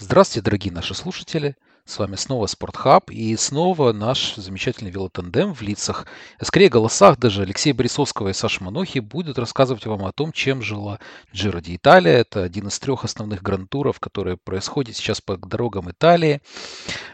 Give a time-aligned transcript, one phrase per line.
[0.00, 1.56] Здравствуйте, дорогие наши слушатели!
[1.84, 6.06] С вами снова Спортхаб и снова наш замечательный велотандем в лицах,
[6.38, 10.62] а скорее голосах даже Алексея Борисовского и Саши Манохи будет рассказывать вам о том, чем
[10.62, 11.00] жила
[11.34, 12.12] Джиро ди Италия.
[12.12, 16.42] Это один из трех основных грантуров, которые происходят сейчас по дорогам Италии.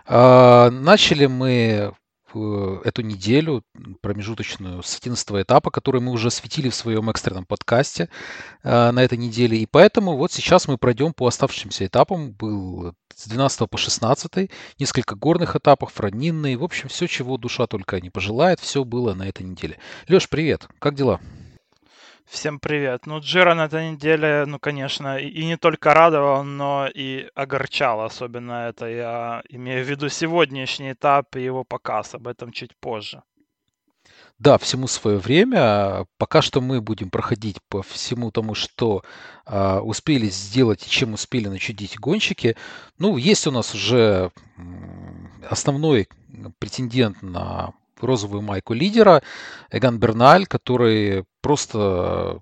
[0.07, 2.04] А, начали мы Э,
[2.85, 3.63] эту неделю
[4.01, 8.09] промежуточную с 11 этапа, который мы уже осветили в своем экстренном подкасте
[8.63, 9.59] э, на этой неделе.
[9.59, 12.33] И поэтому вот сейчас мы пройдем по оставшимся этапам.
[12.33, 16.57] Был с 12 по 16, несколько горных этапов, равнинные.
[16.57, 19.79] В общем, все, чего душа только не пожелает, все было на этой неделе.
[20.09, 21.21] Леш, привет, как дела?
[22.27, 23.07] Всем привет.
[23.07, 28.01] Ну, Джира на этой неделе, ну, конечно, и, и не только радовал, но и огорчал.
[28.01, 32.15] Особенно это я имею в виду сегодняшний этап и его показ.
[32.15, 33.23] Об этом чуть позже.
[34.39, 36.07] Да, всему свое время.
[36.19, 39.05] Пока что мы будем проходить по всему тому, что
[39.47, 42.57] а, успели сделать и чем успели начудить гонщики.
[42.99, 44.33] Ну, есть у нас уже
[45.49, 46.09] основной
[46.59, 47.75] претендент на
[48.07, 49.23] розовую майку лидера,
[49.71, 52.41] Эган Берналь, который просто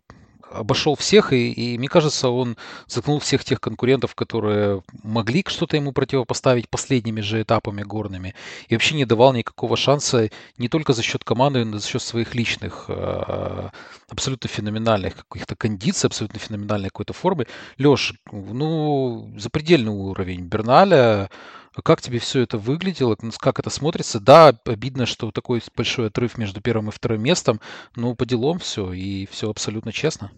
[0.53, 5.93] обошел всех, и, и мне кажется, он заткнул всех тех конкурентов, которые могли что-то ему
[5.93, 8.35] противопоставить последними же этапами горными,
[8.69, 12.03] и вообще не давал никакого шанса не только за счет команды, но и за счет
[12.03, 13.71] своих личных э,
[14.09, 17.47] абсолютно феноменальных каких-то кондиций, абсолютно феноменальной какой-то формы.
[17.79, 21.31] Леш, ну, запредельный уровень Берналя,
[21.81, 23.17] как тебе все это выглядело?
[23.39, 24.21] Как это смотрится?
[24.21, 27.61] Да, обидно, что такой большой отрыв между первым и вторым местом,
[27.97, 30.31] но по делам все, и все абсолютно честно.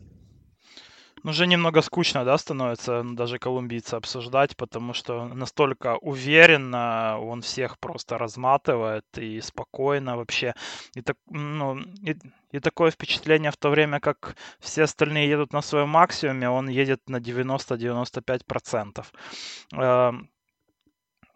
[1.25, 7.79] Ну, уже немного скучно, да, становится даже колумбийца обсуждать, потому что настолько уверенно он всех
[7.79, 10.53] просто разматывает и спокойно вообще.
[10.95, 12.15] И, так, ну, и,
[12.53, 17.09] и такое впечатление в то время, как все остальные едут на своем максимуме, он едет
[17.09, 19.07] на 90-95%.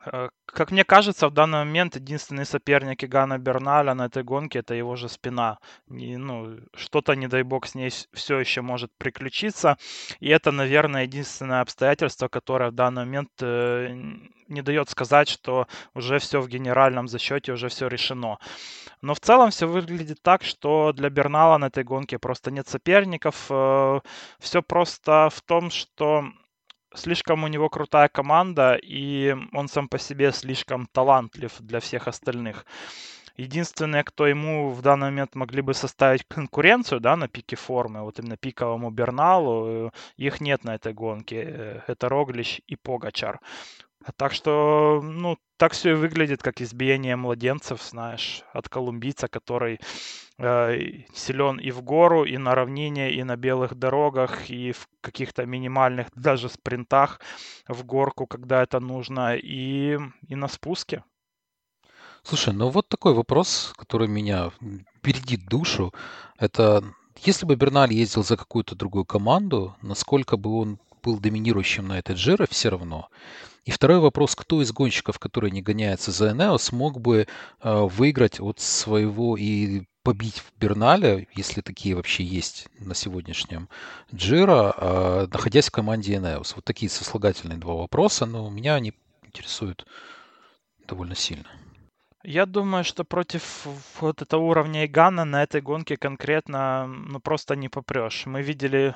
[0.06, 4.74] Э, как мне кажется, в данный момент единственный соперник Игана Берналя на этой гонке это
[4.74, 5.58] его же спина.
[5.90, 9.76] И, ну, что-то, не дай бог, с ней все еще может приключиться.
[10.20, 13.88] И это, наверное, единственное обстоятельство, которое в данный момент э,
[14.48, 18.38] не дает сказать, что уже все в генеральном зачете, уже все решено.
[19.02, 23.46] Но в целом все выглядит так, что для Бернала на этой гонке просто нет соперников.
[23.50, 24.00] Э,
[24.38, 26.24] все просто в том, что
[26.98, 32.66] слишком у него крутая команда, и он сам по себе слишком талантлив для всех остальных.
[33.38, 38.18] Единственное, кто ему в данный момент могли бы составить конкуренцию да, на пике формы, вот
[38.18, 41.44] именно пиковому Берналу, их нет на этой гонке.
[41.46, 43.38] Э, это Роглич и Погачар.
[44.16, 49.80] Так что, ну, так все и выглядит, как избиение младенцев, знаешь, от колумбийца, который
[50.38, 55.44] э, силен и в гору, и на равнине, и на белых дорогах, и в каких-то
[55.46, 57.20] минимальных даже спринтах
[57.66, 59.98] в горку, когда это нужно, и,
[60.28, 61.02] и на спуске.
[62.22, 64.52] Слушай, ну вот такой вопрос, который меня
[65.02, 65.92] бередит душу.
[66.38, 66.84] Это
[67.24, 72.14] если бы Берналь ездил за какую-то другую команду, насколько бы он был доминирующим на этой
[72.16, 73.08] Джиро все равно.
[73.64, 77.26] И второй вопрос, кто из гонщиков, которые не гоняются за Энео, смог бы
[77.62, 83.70] э, выиграть от своего и побить в Берналя, если такие вообще есть на сегодняшнем
[84.14, 86.54] Джира, э, находясь в команде Энеос?
[86.56, 88.92] Вот такие сослагательные два вопроса, но меня они
[89.22, 89.86] интересуют
[90.86, 91.48] довольно сильно.
[92.24, 93.66] Я думаю, что против
[94.00, 98.26] вот этого уровня Игана на этой гонке конкретно ну просто не попрешь.
[98.26, 98.94] Мы видели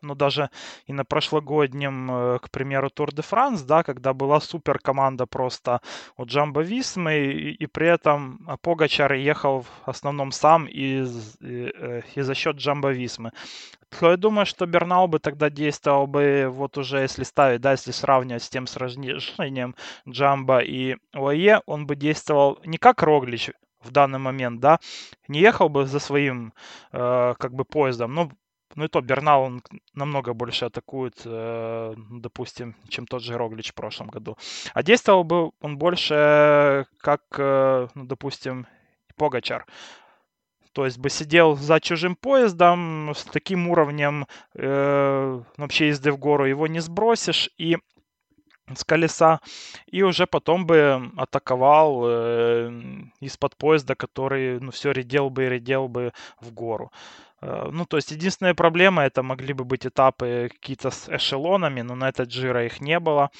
[0.00, 0.50] ну, даже
[0.86, 5.80] и на прошлогоднем, э, к примеру, Тур де Франс, да, когда была супер команда просто
[6.16, 11.04] у Джамбо Висмы, и, и при этом Погачар ехал в основном сам и,
[11.40, 13.32] и, э, и за счет Джамбо Висмы.
[14.00, 18.42] Я думаю, что Бернал бы тогда действовал бы, вот уже если ставить, да, если сравнивать
[18.42, 19.74] с тем сражением
[20.08, 23.50] Джамбо и ОЕ, он бы действовал не как Роглич,
[23.80, 24.78] в данный момент, да,
[25.28, 26.52] не ехал бы за своим,
[26.92, 28.30] э, как бы, поездом, ну,
[28.74, 29.62] ну и то Бернал, он
[29.94, 34.36] намного больше атакует, э, допустим, чем тот же Роглич в прошлом году.
[34.74, 38.66] А действовал бы он больше как, э, ну, допустим,
[39.16, 39.66] Погачар.
[40.78, 46.46] То есть бы сидел за чужим поездом с таким уровнем э, вообще езды в гору
[46.46, 47.78] его не сбросишь и
[48.72, 49.40] с колеса
[49.86, 52.70] и уже потом бы атаковал э,
[53.18, 56.92] из-под поезда, который ну все редел бы и редел бы в гору.
[57.40, 61.94] Э, ну, то есть единственная проблема это могли бы быть этапы какие-то с эшелонами, но
[61.94, 63.30] на этот жира их не было.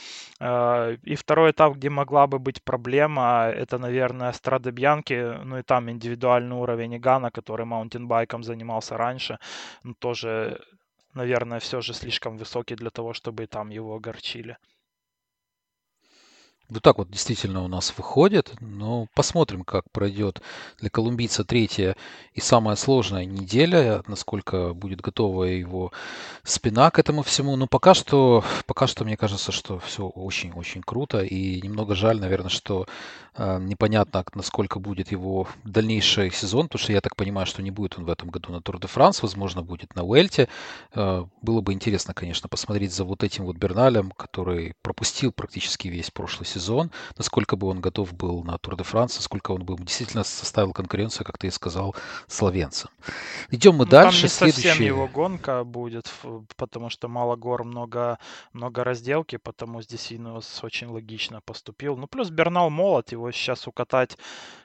[0.40, 5.62] Э, и второй этап, где могла бы быть проблема, это, наверное, Страда Бьянки, ну и
[5.62, 9.38] там индивидуальный уровень Игана, который маунтинбайком занимался раньше,
[9.98, 10.60] тоже,
[11.14, 14.56] наверное, все же слишком высокий для того, чтобы там его огорчили.
[16.70, 18.53] Вот так вот действительно у нас выходит.
[18.61, 20.43] Но посмотрим, как пройдет
[20.79, 21.97] для колумбийца третья
[22.35, 25.93] и самая сложная неделя, насколько будет готова его
[26.43, 27.56] спина к этому всему.
[27.56, 31.23] Но пока что, пока что мне кажется, что все очень-очень круто.
[31.23, 32.87] И немного жаль, наверное, что
[33.35, 37.97] э, непонятно, насколько будет его дальнейший сезон, потому что я так понимаю, что не будет
[37.97, 40.50] он в этом году на Тур де Франс, возможно, будет на Уэльте.
[40.94, 46.11] Э, было бы интересно, конечно, посмотреть за вот этим вот Берналем, который пропустил практически весь
[46.11, 49.76] прошлый сезон сезон, насколько бы он готов был на Тур де Франс, насколько он бы
[49.76, 51.94] действительно составил конкуренцию, как ты и сказал,
[52.26, 52.90] словенцам.
[53.50, 54.22] Идем мы ну, дальше.
[54.22, 54.69] Там не Следующий...
[54.69, 56.12] совсем его гонка будет,
[56.56, 58.19] потому что мало гор, много,
[58.52, 61.96] много разделки, потому здесь Инос очень логично поступил.
[61.96, 64.19] Ну, плюс Бернал молод, его сейчас укатать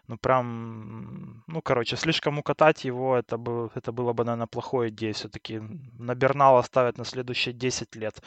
[0.08, 5.14] ну прям, ну короче, слишком укатать его, это, бы, это было бы, наверное, плохой идеей.
[5.14, 5.62] Все-таки
[5.98, 8.22] на Бернала ставят на следующие 10 лет,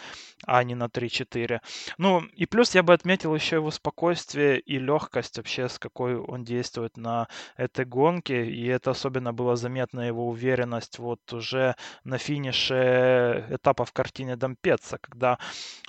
[0.46, 1.60] а не на 3-4.
[1.98, 6.44] Ну и плюс я бы отметил еще его спокойствие и легкость вообще, с какой он
[6.44, 8.46] действует на этой гонке.
[8.46, 14.98] И это особенно было заметно его уверенность вот уже на финише этапа в картине Домпеца,
[14.98, 15.38] когда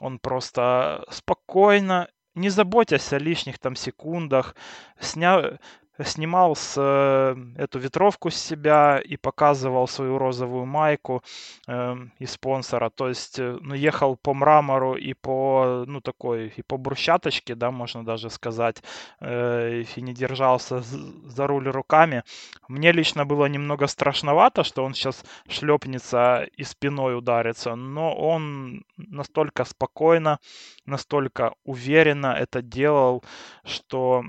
[0.01, 4.55] он просто спокойно не заботясь о лишних там секундах,
[4.99, 5.59] сня
[6.03, 11.23] снимал с, э, эту ветровку с себя и показывал свою розовую майку
[11.67, 12.89] э, и спонсора.
[12.89, 17.71] То есть, э, ну, ехал по мрамору и по, ну, такой, и по брусчаточке, да,
[17.71, 18.83] можно даже сказать,
[19.21, 22.23] э, и не держался за руль руками.
[22.67, 29.65] Мне лично было немного страшновато, что он сейчас шлепнется и спиной ударится, но он настолько
[29.65, 30.39] спокойно,
[30.85, 33.23] настолько уверенно это делал,
[33.65, 34.23] что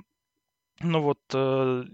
[0.81, 1.85] ну вот э,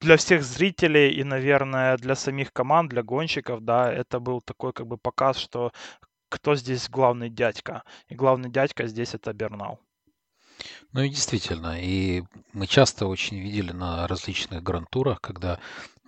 [0.00, 4.86] для всех зрителей и, наверное, для самих команд, для гонщиков, да, это был такой как
[4.86, 5.72] бы показ, что
[6.28, 7.82] кто здесь главный дядька.
[8.08, 9.80] И главный дядька здесь это Бернал.
[10.92, 12.22] Ну и действительно, и
[12.52, 15.58] мы часто очень видели на различных грантурах, когда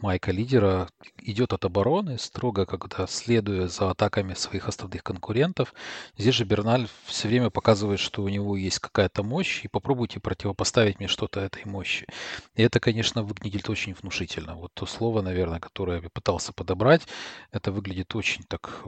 [0.00, 0.88] майка лидера
[1.18, 5.74] идет от обороны, строго когда следуя за атаками своих основных конкурентов.
[6.18, 10.98] Здесь же Берналь все время показывает, что у него есть какая-то мощь, и попробуйте противопоставить
[10.98, 12.06] мне что-то этой мощи.
[12.54, 14.54] И это, конечно, выглядит очень внушительно.
[14.54, 17.02] Вот то слово, наверное, которое я пытался подобрать,
[17.50, 18.82] это выглядит очень так,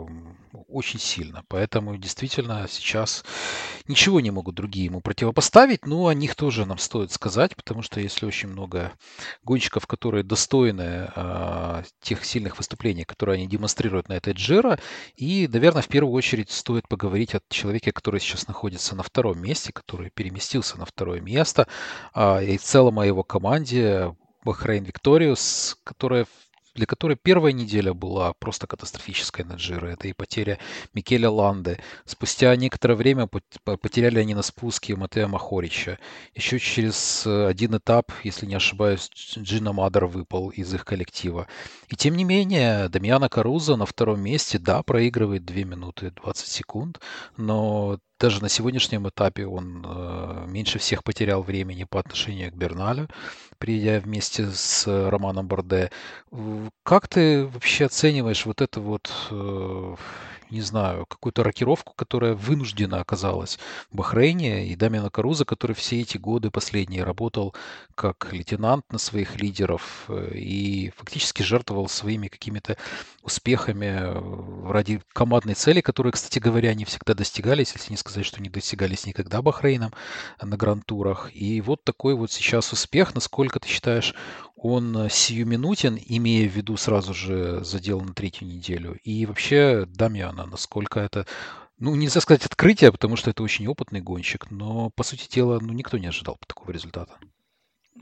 [0.68, 1.42] очень сильно.
[1.48, 3.24] Поэтому действительно сейчас
[3.86, 8.00] ничего не могут другие ему противопоставить, но о них тоже нам стоит сказать, потому что
[8.00, 8.92] если очень много
[9.42, 14.78] гонщиков, которые достойны э, тех сильных выступлений, которые они демонстрируют на этой Джиро.
[15.16, 19.72] И, наверное, в первую очередь стоит поговорить о человеке, который сейчас находится на втором месте,
[19.72, 21.66] который переместился на второе место,
[22.14, 24.14] э, и в целом о его команде
[24.44, 26.26] Бахрейн Викториус, которая
[26.78, 29.88] для которой первая неделя была просто катастрофической на Джиро.
[29.88, 30.58] Это и потеря
[30.94, 31.80] Микеля Ланды.
[32.04, 35.98] Спустя некоторое время потеряли они на спуске Матея Махорича.
[36.36, 41.48] Еще через э, один этап, если не ошибаюсь, Джина Мадер выпал из их коллектива.
[41.88, 47.00] И тем не менее, Дамьяна Каруза на втором месте, да, проигрывает 2 минуты 20 секунд,
[47.36, 53.08] но даже на сегодняшнем этапе он э, меньше всех потерял времени по отношению к Берналю,
[53.58, 55.90] приедя вместе с Романом Борде.
[56.82, 59.96] Как ты вообще оцениваешь вот это вот э,
[60.50, 63.58] не знаю, какую-то рокировку, которая вынуждена оказалась
[63.90, 67.54] в Бахрейне, и Дамина Каруза, который все эти годы последние работал
[67.94, 72.76] как лейтенант на своих лидеров э, и фактически жертвовал своими какими-то
[73.22, 78.42] успехами э, ради командной цели, которые, кстати говоря, не всегда достигались, если не сказать, что
[78.42, 79.92] не достигались никогда Бахрейном
[80.40, 81.30] на грантурах.
[81.34, 84.14] И вот такой вот сейчас успех, насколько ты считаешь,
[84.58, 88.98] он э, сиюминутен, имея в виду сразу же задел на третью неделю.
[89.04, 91.26] И вообще Дамьяна, насколько это,
[91.78, 95.72] ну, нельзя сказать открытие, потому что это очень опытный гонщик, но, по сути дела, ну,
[95.72, 97.18] никто не ожидал такого результата.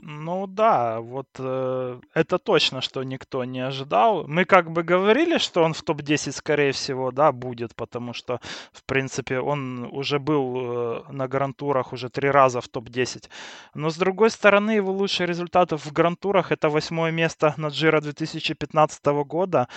[0.01, 4.27] Ну да, вот э, это точно, что никто не ожидал.
[4.27, 8.39] Мы как бы говорили, что он в топ-10, скорее всего, да, будет, потому что,
[8.71, 13.29] в принципе, он уже был э, на грантурах уже три раза в топ-10.
[13.73, 19.05] Но, с другой стороны, его лучшие результаты в грантурах это восьмое место на Джира 2015
[19.25, 19.67] года.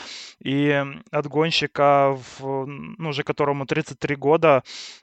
[0.45, 4.63] И от гонщика, в, ну, уже которому 33 года,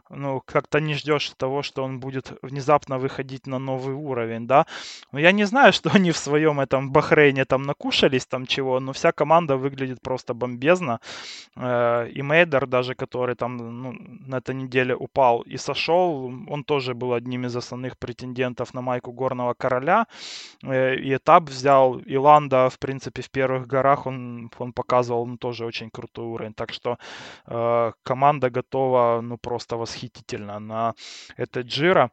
[0.09, 4.65] ну, как-то не ждешь того, что он будет внезапно выходить на новый уровень, да.
[5.11, 8.93] Но я не знаю, что они в своем этом Бахрейне там накушались там чего, но
[8.93, 10.99] вся команда выглядит просто бомбезно.
[11.55, 13.93] Э, и Мейдер даже, который там ну,
[14.27, 19.11] на этой неделе упал и сошел, он тоже был одним из основных претендентов на майку
[19.11, 20.07] Горного Короля.
[20.63, 21.99] Э, и этап взял.
[21.99, 26.53] И Ланда, в принципе, в первых горах он, он показывал ну, тоже очень крутой уровень.
[26.53, 26.97] Так что
[27.47, 30.93] э, команда готова ну просто восхитительно на
[31.37, 32.11] это Джира.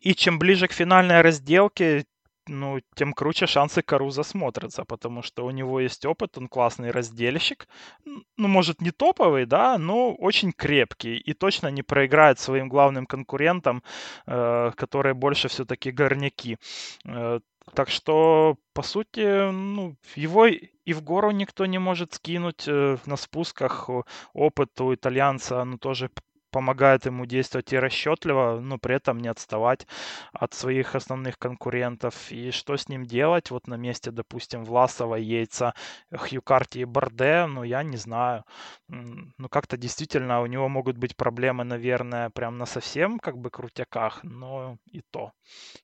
[0.00, 2.04] И чем ближе к финальной разделке,
[2.46, 7.68] ну, тем круче шансы Каруза смотрятся, потому что у него есть опыт, он классный разделщик.
[8.04, 13.82] Ну, может, не топовый, да, но очень крепкий и точно не проиграет своим главным конкурентам,
[14.26, 16.58] э, которые больше все-таки горняки.
[17.06, 17.40] Э,
[17.74, 22.64] так что, по сути, ну, его и в гору никто не может скинуть.
[22.66, 23.88] Э, на спусках
[24.34, 26.10] опыт у итальянца, ну, тоже
[26.54, 29.88] помогает ему действовать и расчетливо, но при этом не отставать
[30.32, 32.30] от своих основных конкурентов.
[32.30, 33.50] И что с ним делать?
[33.50, 35.74] Вот на месте, допустим, Власова, Яйца,
[36.16, 38.44] Хьюкарти и Борде, ну, я не знаю.
[38.88, 44.20] Ну, как-то действительно у него могут быть проблемы, наверное, прям на совсем как бы крутяках,
[44.22, 45.32] но и то.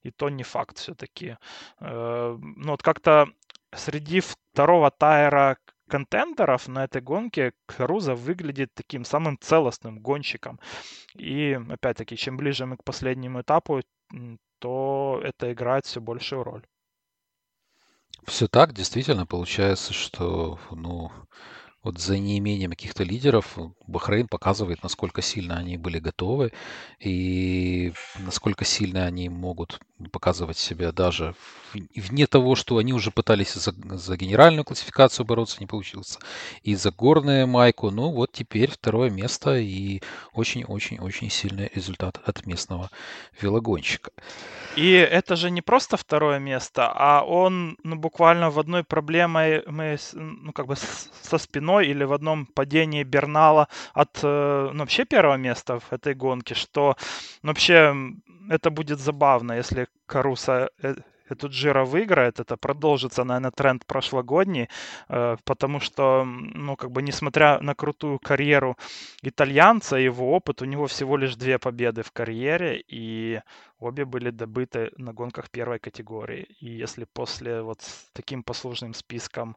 [0.03, 1.35] И то не факт все-таки.
[1.81, 3.27] Э, ну, вот как-то
[3.75, 5.57] среди второго тайра
[5.91, 10.59] контендеров на этой гонке Каруза выглядит таким самым целостным гонщиком.
[11.15, 13.81] И, опять-таки, чем ближе мы к последнему этапу,
[14.59, 16.65] то это играет все большую роль.
[18.25, 21.11] Все так, действительно, получается, что, ну,
[21.83, 23.57] вот за неимением каких-то лидеров
[23.87, 26.51] Бахрейн показывает, насколько сильно они были готовы
[26.99, 29.79] и насколько сильно они могут
[30.11, 31.35] показывать себя даже
[31.95, 36.19] вне того, что они уже пытались за, за генеральную классификацию бороться, не получилось,
[36.63, 37.91] и за горную майку.
[37.91, 40.01] Ну вот теперь второе место и
[40.33, 42.89] очень-очень-очень сильный результат от местного
[43.39, 44.11] велогонщика.
[44.75, 49.97] И это же не просто второе место, а он ну, буквально в одной проблеме мы,
[50.13, 55.37] ну, как бы со спиной или в одном падении Бернала от э, ну, вообще первого
[55.37, 56.95] места в этой гонке, что
[57.43, 57.95] ну, вообще
[58.49, 60.95] это будет забавно, если Каруса э,
[61.31, 64.69] эту Джира выиграет, это продолжится, наверное, тренд прошлогодний,
[65.09, 68.77] э, потому что, ну, как бы, несмотря на крутую карьеру
[69.21, 73.41] итальянца, его опыт, у него всего лишь две победы в карьере, и
[73.79, 76.47] обе были добыты на гонках первой категории.
[76.59, 79.55] И если после вот с таким послужным списком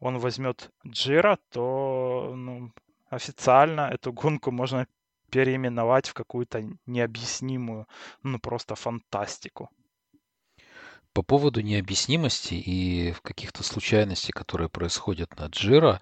[0.00, 2.70] он возьмет Джира, то, ну,
[3.10, 4.86] официально эту гонку можно
[5.30, 7.86] переименовать в какую-то необъяснимую,
[8.22, 9.68] ну, просто фантастику.
[11.14, 16.00] По поводу необъяснимости и каких-то случайностей, которые происходят на Джира,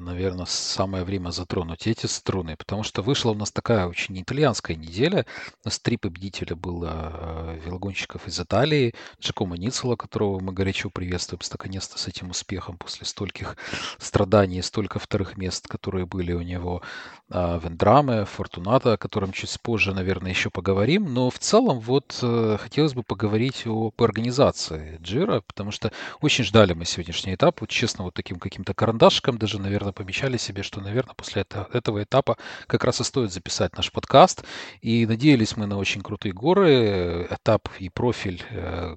[0.00, 5.24] наверное, самое время затронуть эти струны, потому что вышла у нас такая очень итальянская неделя.
[5.64, 8.94] У нас три победителя было а, велогонщиков из Италии.
[9.20, 13.56] Джакомо Ницело, которого мы горячо приветствуем, наконец-то с этим успехом после стольких
[13.98, 16.82] страданий, столько вторых мест, которые были у него.
[17.30, 21.12] А, Вендраме, Фортуната, о котором чуть позже, наверное, еще поговорим.
[21.12, 26.74] Но в целом вот э, хотелось бы поговорить об организации Джира, потому что очень ждали
[26.74, 27.60] мы сегодняшний этап.
[27.60, 31.68] Вот честно, вот таким каким-то карандашиком даже, наверное, наверное, помечали себе, что, наверное, после это,
[31.72, 34.44] этого этапа как раз и стоит записать наш подкаст.
[34.80, 37.28] И надеялись мы на очень крутые горы.
[37.30, 38.96] Этап и профиль э,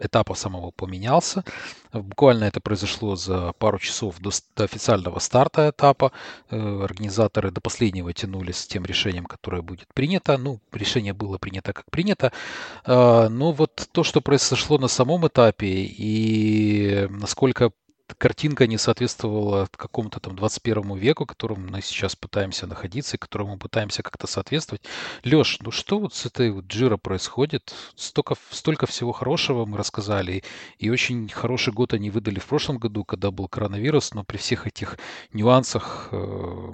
[0.00, 1.44] этапа самого поменялся.
[1.92, 6.10] Буквально это произошло за пару часов до, до официального старта этапа.
[6.50, 10.36] Э, организаторы до последнего тянулись с тем решением, которое будет принято.
[10.38, 12.32] Ну, решение было принято как принято.
[12.84, 17.70] Э, но вот то, что произошло на самом этапе и насколько
[18.14, 23.58] картинка не соответствовала какому-то там 21 веку, в котором мы сейчас пытаемся находиться и которому
[23.58, 24.82] пытаемся как-то соответствовать.
[25.24, 27.74] Леш, ну что вот с этой вот Джира происходит?
[27.94, 30.44] Столько, столько всего хорошего мы рассказали,
[30.78, 34.66] и очень хороший год они выдали в прошлом году, когда был коронавирус, но при всех
[34.66, 34.98] этих
[35.32, 36.72] нюансах э,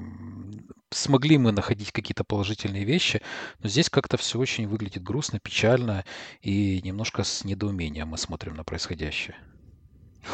[0.90, 3.22] смогли мы находить какие-то положительные вещи,
[3.60, 6.04] но здесь как-то все очень выглядит грустно, печально,
[6.40, 9.36] и немножко с недоумением мы смотрим на происходящее.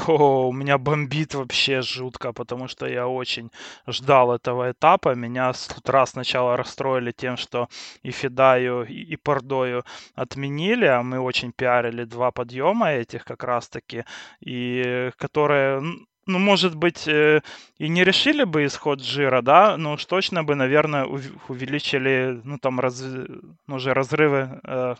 [0.07, 3.50] О, у меня бомбит вообще жутко, потому что я очень
[3.87, 5.14] ждал этого этапа.
[5.14, 7.68] Меня с утра сначала расстроили тем, что
[8.02, 14.04] и Федаю, и Пордою отменили, а мы очень пиарили два подъема этих как раз-таки,
[14.40, 15.83] и которые
[16.26, 17.40] ну, может быть, э,
[17.78, 21.07] и не решили бы исход жира, да, но уж точно бы, наверное,
[21.49, 23.02] увеличили, ну, там, раз,
[23.66, 24.95] ну, разрывы Э,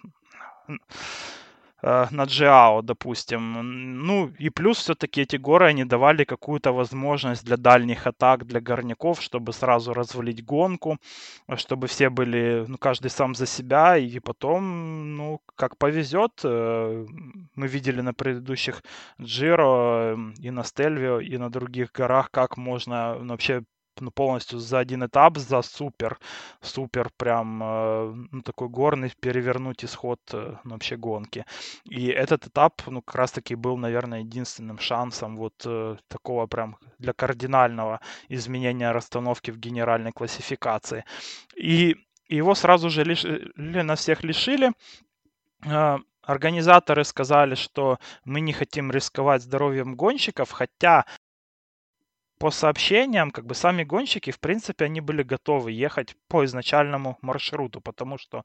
[1.83, 4.05] на Джиао, допустим.
[4.07, 9.23] Ну и плюс все-таки эти горы, они давали какую-то возможность для дальних атак, для горняков,
[9.23, 10.99] чтобы сразу развалить гонку,
[11.57, 16.41] чтобы все были, ну, каждый сам за себя, и потом, ну, как повезет.
[16.45, 17.07] Э,
[17.55, 18.83] мы видели на предыдущих
[19.21, 23.63] Джиро и на Стельвио, и на других горах, как можно ну, вообще
[24.01, 26.19] ну, полностью за один этап, за супер,
[26.61, 31.45] супер прям э, ну, такой горный перевернуть исход э, ну, вообще гонки.
[31.85, 36.77] И этот этап, ну, как раз таки был, наверное, единственным шансом вот э, такого прям
[36.99, 41.05] для кардинального изменения расстановки в генеральной классификации.
[41.57, 41.97] И
[42.29, 44.73] его сразу же лишили, на всех лишили,
[46.29, 51.07] организаторы сказали, что мы не хотим рисковать здоровьем гонщиков, хотя
[52.39, 57.81] по сообщениям, как бы сами гонщики, в принципе, они были готовы ехать по изначальному маршруту,
[57.81, 58.45] потому что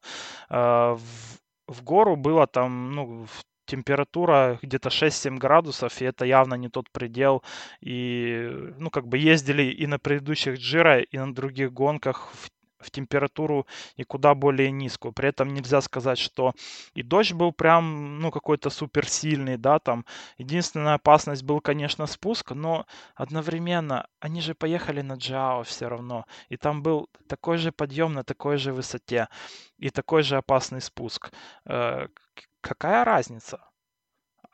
[0.49, 3.27] э, в, в гору было там, ну,
[3.65, 7.43] температура где-то 6-7 градусов, и это явно не тот предел.
[7.81, 12.49] И, ну, как бы ездили и на предыдущих Джира, и на других гонках в
[12.83, 15.13] в температуру и куда более низкую.
[15.13, 16.53] При этом нельзя сказать, что
[16.93, 20.05] и дождь был прям, ну, какой-то суперсильный, да, там.
[20.37, 22.85] Единственная опасность был, конечно, спуск, но
[23.15, 26.25] одновременно они же поехали на Джао все равно.
[26.49, 29.27] И там был такой же подъем на такой же высоте
[29.77, 31.31] и такой же опасный спуск.
[31.65, 32.07] Э,
[32.61, 33.59] какая разница?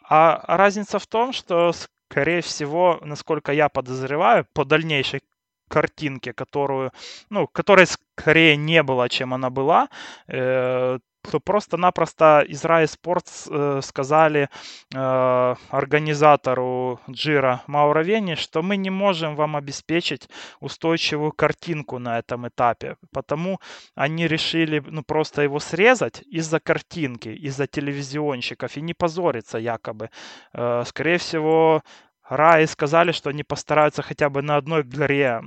[0.03, 1.71] А разница в том, что,
[2.09, 5.21] скорее всего, насколько я подозреваю, по дальнейшей
[5.69, 6.91] картинке, которую,
[7.29, 9.87] ну, которой скорее не было, чем она была,
[10.27, 14.49] э, то просто-напросто Израиль Спортс э, сказали
[14.93, 22.95] э, организатору Джира Мауровени, что мы не можем вам обеспечить устойчивую картинку на этом этапе.
[23.11, 23.59] Потому
[23.95, 30.09] они решили ну, просто его срезать из-за картинки, из-за телевизионщиков и не позориться якобы.
[30.53, 31.83] Э, скорее всего,
[32.29, 35.41] Раи сказали, что они постараются хотя бы на одной горе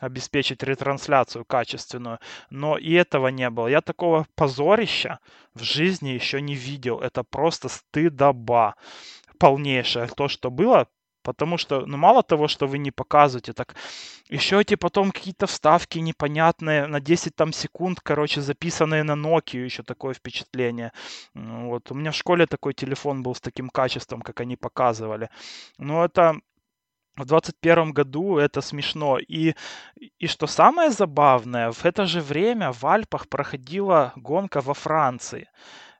[0.00, 2.18] обеспечить ретрансляцию качественную,
[2.50, 3.68] но и этого не было.
[3.68, 5.18] Я такого позорища
[5.54, 7.00] в жизни еще не видел.
[7.00, 8.74] Это просто стыдоба
[9.38, 10.08] полнейшее.
[10.08, 10.88] То, что было,
[11.26, 13.74] Потому что, ну, мало того, что вы не показываете, так
[14.30, 19.82] еще эти потом какие-то вставки непонятные на 10 там секунд, короче, записанные на Nokia, еще
[19.82, 20.92] такое впечатление.
[21.34, 25.28] Вот, у меня в школе такой телефон был с таким качеством, как они показывали.
[25.78, 26.34] Но это
[27.16, 29.18] в 2021 году это смешно.
[29.18, 29.54] И,
[30.20, 35.48] и что самое забавное, в это же время в Альпах проходила гонка во Франции.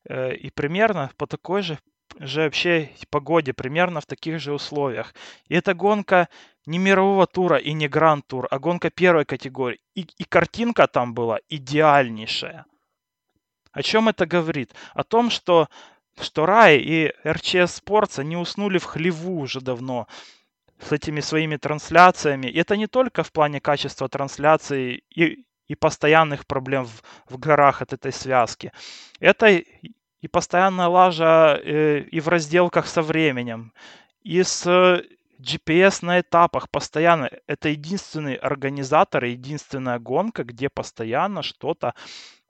[0.08, 1.78] Э, и примерно по такой же
[2.18, 5.14] же вообще погоде, примерно в таких же условиях.
[5.48, 6.28] И это гонка
[6.66, 9.80] не мирового тура и не гранд-тур, а гонка первой категории.
[9.94, 12.66] И, и картинка там была идеальнейшая.
[13.72, 14.74] О чем это говорит?
[14.94, 15.68] О том, что,
[16.20, 20.06] что Рай и РЧС Sports, они уснули в хлеву уже давно
[20.80, 22.46] с этими своими трансляциями.
[22.48, 27.82] И это не только в плане качества трансляции и, и постоянных проблем в, в горах
[27.82, 28.72] от этой связки.
[29.20, 29.62] Это
[30.20, 33.72] и постоянная лажа э, и в разделках со временем,
[34.22, 34.66] и с
[35.40, 37.30] GPS на этапах постоянно.
[37.46, 41.94] Это единственный организатор, единственная гонка, где постоянно что-то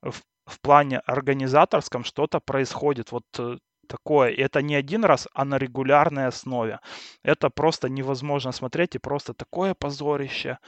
[0.02, 3.12] в, в плане организаторском что-то происходит.
[3.12, 4.31] Вот э, такое.
[4.31, 6.81] И это не один раз, а на регулярной основе.
[7.22, 10.59] Это просто невозможно смотреть и просто такое позорище.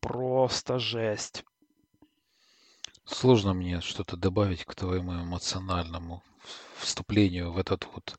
[0.00, 1.44] Просто жесть.
[3.04, 6.22] Сложно мне что-то добавить к твоему эмоциональному
[6.78, 8.18] вступлению в этот вот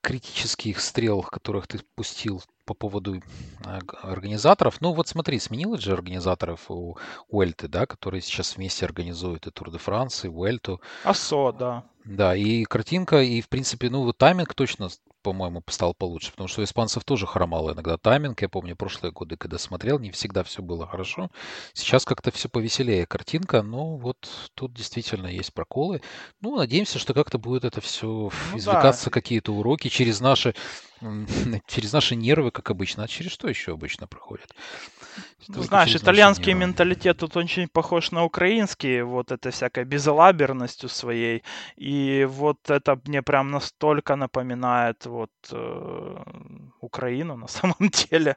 [0.00, 3.22] критический стрел, которых ты пустил по поводу
[3.64, 4.80] а, организаторов.
[4.80, 9.70] Ну вот смотри, сменилось же организаторов у Уэльты, да, которые сейчас вместе организуют и Тур
[9.70, 10.80] де Франс, и Уэльту.
[11.04, 11.84] Асо, да.
[12.04, 14.88] Да, и картинка, и в принципе, ну вот тайминг точно
[15.28, 18.40] по-моему, стал получше, потому что у испанцев тоже хромал иногда тайминг.
[18.40, 21.30] Я помню прошлые годы, когда смотрел, не всегда все было хорошо.
[21.74, 26.00] Сейчас как-то все повеселее картинка, но вот тут действительно есть проколы.
[26.40, 29.10] Ну, надеемся, что как-то будет это все ну, извлекаться, да.
[29.10, 30.54] какие-то уроки через наши
[31.66, 33.04] через наши нервы, как обычно.
[33.04, 34.54] А через что еще обычно проходит?
[35.46, 41.42] Ну, знаешь, итальянский менталитет тут очень похож на украинский, вот этой всякой безалаберностью своей.
[41.76, 46.16] И вот это мне прям настолько напоминает вот э,
[46.80, 48.36] Украину на самом деле.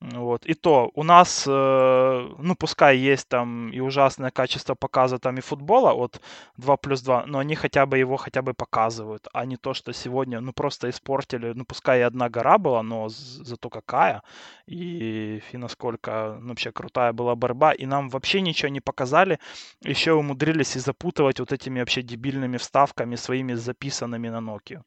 [0.00, 0.44] Вот.
[0.46, 5.40] И то у нас, э, ну, пускай есть там и ужасное качество показа там и
[5.40, 6.20] футбола от
[6.56, 9.92] 2 плюс 2, но они хотя бы его хотя бы показывают, а не то, что
[9.92, 14.22] сегодня, ну, просто испортили, ну, пускай и одна гора была, но зато какая,
[14.66, 19.38] и, и насколько вообще крутая была борьба, и нам вообще ничего не показали,
[19.82, 24.82] еще умудрились и запутывать вот этими вообще дебильными вставками своими записанными на Nokia.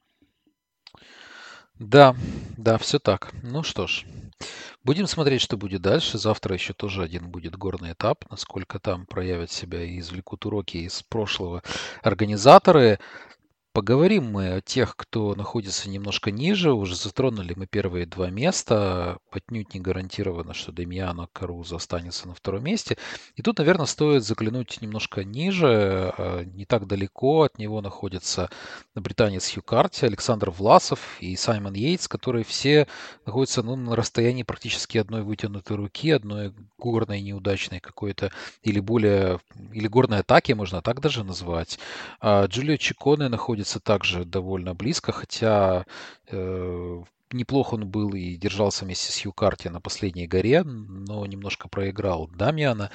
[1.79, 2.15] Да,
[2.57, 3.33] да, все так.
[3.43, 4.05] Ну что ж,
[4.83, 6.17] будем смотреть, что будет дальше.
[6.17, 11.03] Завтра еще тоже один будет горный этап, насколько там проявят себя и извлекут уроки из
[11.03, 11.63] прошлого
[12.01, 12.99] организаторы.
[13.75, 16.71] Поговорим мы о тех, кто находится немножко ниже.
[16.71, 19.17] Уже затронули мы первые два места.
[19.31, 22.95] Отнюдь не гарантировано, что Демьяно Каруза останется на втором месте.
[23.35, 25.67] И тут, наверное, стоит заглянуть немножко ниже.
[26.17, 28.49] А, не так далеко от него находится
[28.95, 32.87] британец Хью Карти, Александр Власов и Саймон Йейтс, которые все
[33.25, 38.31] находятся ну, на расстоянии практически одной вытянутой руки, одной горной неудачной какой-то,
[38.63, 39.41] или более,
[39.73, 41.77] или горной атаки, можно так даже назвать.
[42.21, 45.85] А Джулио Чиконе находится находится также довольно близко, хотя
[46.27, 52.27] э, неплохо он был и держался вместе с Юкарти на последней горе, но немножко проиграл
[52.27, 52.91] Дамиана.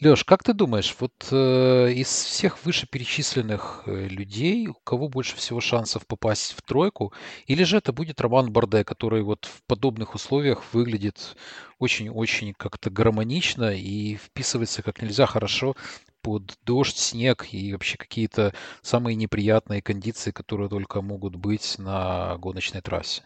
[0.00, 5.60] Леш, как ты думаешь, вот э, из всех вышеперечисленных э, людей, у кого больше всего
[5.60, 7.12] шансов попасть в тройку,
[7.46, 11.36] или же это будет Роман Барде, который вот в подобных условиях выглядит
[11.78, 15.76] очень-очень как-то гармонично и вписывается как нельзя хорошо
[16.22, 22.80] под дождь, снег и вообще какие-то самые неприятные кондиции, которые только могут быть на гоночной
[22.80, 23.24] трассе.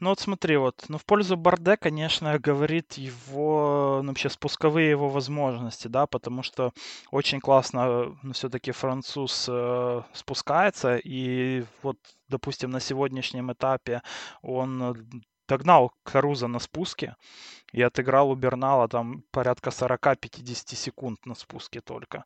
[0.00, 5.08] Ну вот смотри, вот, ну в пользу Барде, конечно, говорит его, ну вообще спусковые его
[5.08, 6.72] возможности, да, потому что
[7.12, 14.02] очень классно, ну все-таки француз э, спускается, и вот, допустим, на сегодняшнем этапе
[14.42, 14.96] он
[15.48, 17.14] догнал Каруза на спуске,
[17.72, 22.24] и отыграл у Бернала там порядка 40-50 секунд на спуске только.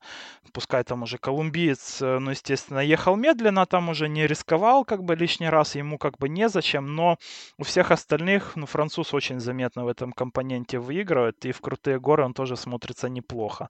[0.53, 5.15] Пускай там уже колумбиец, э, ну, естественно, ехал медленно, там уже не рисковал как бы
[5.15, 7.19] лишний раз, ему как бы незачем, но
[7.59, 12.25] у всех остальных, ну, француз очень заметно в этом компоненте выигрывает, и в крутые горы
[12.25, 13.69] он тоже смотрится неплохо.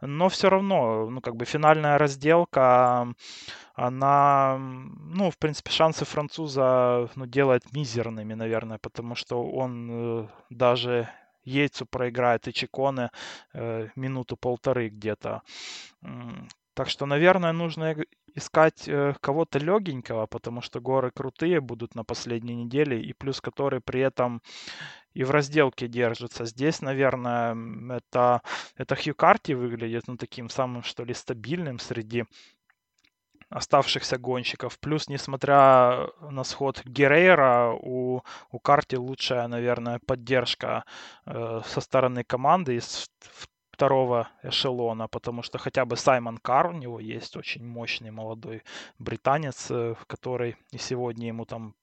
[0.00, 3.08] Но все равно, ну, как бы финальная разделка,
[3.74, 11.08] она, ну, в принципе, шансы француза ну, делает мизерными, наверное, потому что он э, даже
[11.48, 13.10] Ейцу проиграет и Чиконе
[13.54, 15.42] э, минуту-полторы где-то.
[16.74, 17.96] Так что, наверное, нужно
[18.34, 23.80] искать э, кого-то легенького, потому что горы крутые будут на последней неделе, и плюс который
[23.80, 24.42] при этом
[25.12, 26.44] и в разделке держится.
[26.44, 27.56] Здесь, наверное,
[27.96, 28.42] это,
[28.76, 32.24] это Хью Карти выглядит ну, таким самым, что ли, стабильным среди
[33.50, 34.78] оставшихся гонщиков.
[34.78, 40.84] Плюс, несмотря на сход Герейра, у, у Карти лучшая, наверное, поддержка
[41.26, 43.10] э, со стороны команды из
[43.70, 48.62] второго эшелона, потому что хотя бы Саймон Кар у него есть очень мощный молодой
[48.98, 51.74] британец, э, который и сегодня ему там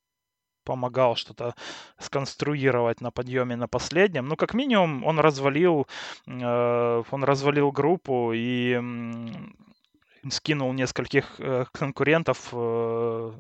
[0.66, 1.56] помогал что-то
[2.00, 4.28] сконструировать на подъеме на последнем.
[4.28, 5.88] Ну, как минимум, он развалил,
[6.28, 8.82] э, он развалил группу и
[10.32, 13.32] скинул нескольких э, конкурентов, э,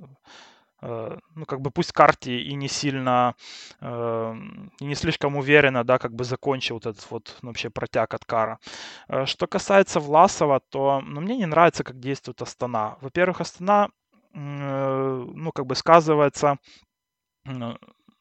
[0.82, 3.36] э, ну, как бы пусть карте и не сильно,
[3.82, 4.36] э,
[4.80, 8.26] и не слишком уверенно, да, как бы закончил вот этот вот ну, вообще протяг от
[8.26, 8.60] Кара.
[9.08, 12.98] Э, что касается Власова, то, ну, мне не нравится, как действует Астана.
[13.02, 13.89] Во-первых, Астана,
[14.34, 16.58] э, ну, как бы сказывается
[17.45, 17.78] ну,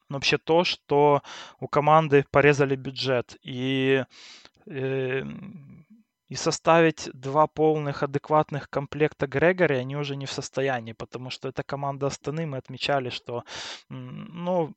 [0.09, 1.21] вообще то, что
[1.59, 3.37] у команды порезали бюджет.
[3.41, 4.03] И
[4.67, 5.23] э,
[6.27, 11.63] и составить два полных адекватных комплекта Грегори они уже не в состоянии, потому что эта
[11.63, 13.43] команда Астаны, мы отмечали, что
[13.89, 14.73] ну,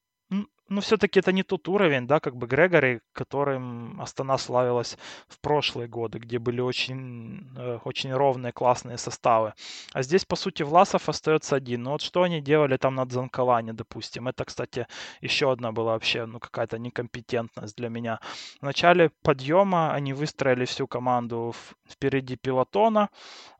[0.68, 5.88] ну, все-таки это не тот уровень, да, как бы Грегори, которым Астана славилась в прошлые
[5.88, 9.54] годы, где были очень, э, очень ровные, классные составы.
[9.94, 11.82] А здесь, по сути, Власов остается один.
[11.82, 14.86] Но вот что они делали там на Дзанкалане, допустим, это, кстати,
[15.22, 18.20] еще одна была вообще, ну, какая-то некомпетентность для меня.
[18.60, 21.54] В начале подъема они выстроили всю команду
[21.90, 23.08] впереди пилотона,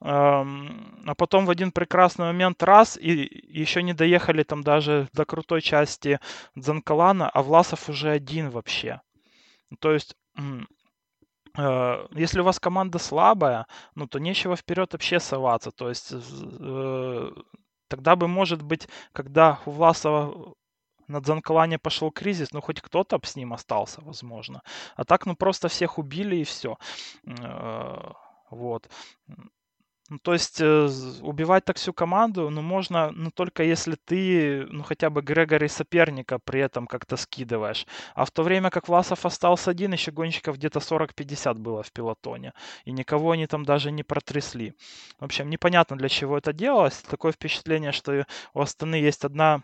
[0.03, 5.25] эм, а потом в один прекрасный момент раз, и еще не доехали там даже до
[5.25, 6.21] крутой части
[6.55, 9.01] Дзанкалана, Лана, а Власов уже один вообще.
[9.81, 10.17] То есть
[11.57, 15.71] э, если у вас команда слабая, ну то нечего вперед вообще соваться.
[15.71, 17.31] То есть э,
[17.89, 20.55] тогда бы, может быть, когда у Власова
[21.09, 24.63] на Дзанкалане пошел кризис, ну хоть кто-то с ним остался, возможно.
[24.97, 26.77] А так, ну просто всех убили и все.
[27.27, 28.13] Э,
[28.51, 28.89] вот.
[30.11, 30.88] Ну, то есть э,
[31.23, 36.38] убивать так всю команду, ну, можно, ну, только если ты, ну, хотя бы Грегори соперника
[36.38, 37.87] при этом как-то скидываешь.
[38.14, 42.55] А в то время как Власов остался один, еще гонщиков где-то 40-50 было в пилотоне.
[42.87, 44.75] И никого они там даже не протрясли.
[45.21, 47.03] В общем, непонятно для чего это делалось.
[47.03, 49.62] Такое впечатление, что у Астаны есть одна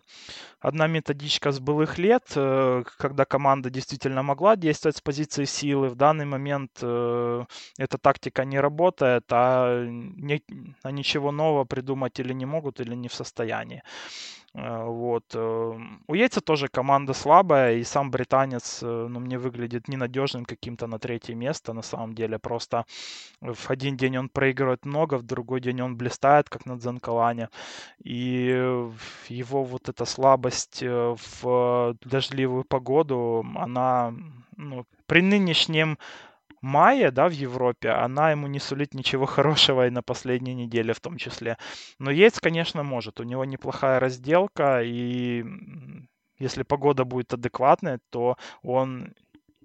[0.64, 5.88] одна методичка с былых лет, э, когда команда действительно могла действовать с позиции силы.
[5.88, 7.44] В данный момент э,
[7.78, 10.33] эта тактика не работает, а, не,
[10.82, 13.82] а ничего нового придумать или не могут, или не в состоянии.
[14.54, 15.24] Э, вот.
[15.34, 15.74] Э,
[16.06, 20.98] у Яйца тоже команда слабая, и сам британец э, ну, мне выглядит ненадежным каким-то на
[20.98, 22.38] третье место, на самом деле.
[22.38, 22.84] Просто
[23.40, 27.48] в один день он проигрывает много, в другой день он блистает, как на Дзенкалане.
[28.04, 28.46] И
[29.28, 34.14] его вот эта слабость в дождливую погоду, она
[34.56, 35.98] ну, при нынешнем
[36.64, 41.00] мае, да, в Европе, она ему не сулит ничего хорошего и на последней неделе в
[41.00, 41.58] том числе.
[41.98, 43.20] Но есть, конечно, может.
[43.20, 45.44] У него неплохая разделка, и
[46.38, 49.14] если погода будет адекватная, то он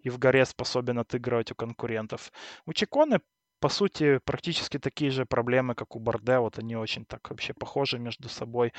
[0.04, 2.32] и в горе способен отыгрывать у конкурентов.
[2.66, 3.20] У Чиконы
[3.62, 6.40] по сути, практически такие же проблемы, как у Борде.
[6.40, 8.72] Вот они очень так вообще похожи между собой.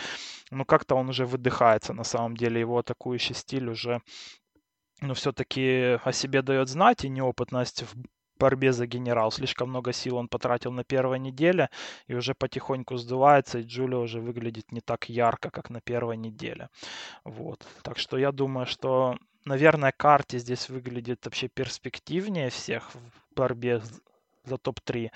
[0.50, 2.60] Но как-то он уже выдыхается на самом деле.
[2.60, 4.00] Его атакующий стиль уже
[5.00, 7.94] ну, все-таки о себе дает знать, и неопытность в
[8.40, 9.30] борьбе за генерал.
[9.30, 11.68] Слишком много сил он потратил на первой неделе,
[12.08, 16.68] и уже потихоньку сдувается, и Джулио уже выглядит не так ярко, как на первой неделе.
[17.24, 17.66] Вот.
[17.82, 23.82] Так что я думаю, что, наверное, карте здесь выглядит вообще перспективнее всех в борьбе
[24.44, 25.10] за топ-3,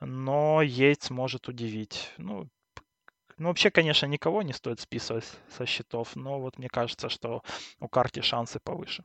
[0.00, 2.12] но Йейтс может удивить.
[2.16, 2.48] Ну,
[3.38, 5.24] ну, вообще, конечно, никого не стоит списывать
[5.56, 7.42] со счетов, но вот мне кажется, что
[7.80, 9.04] у карте шансы повыше.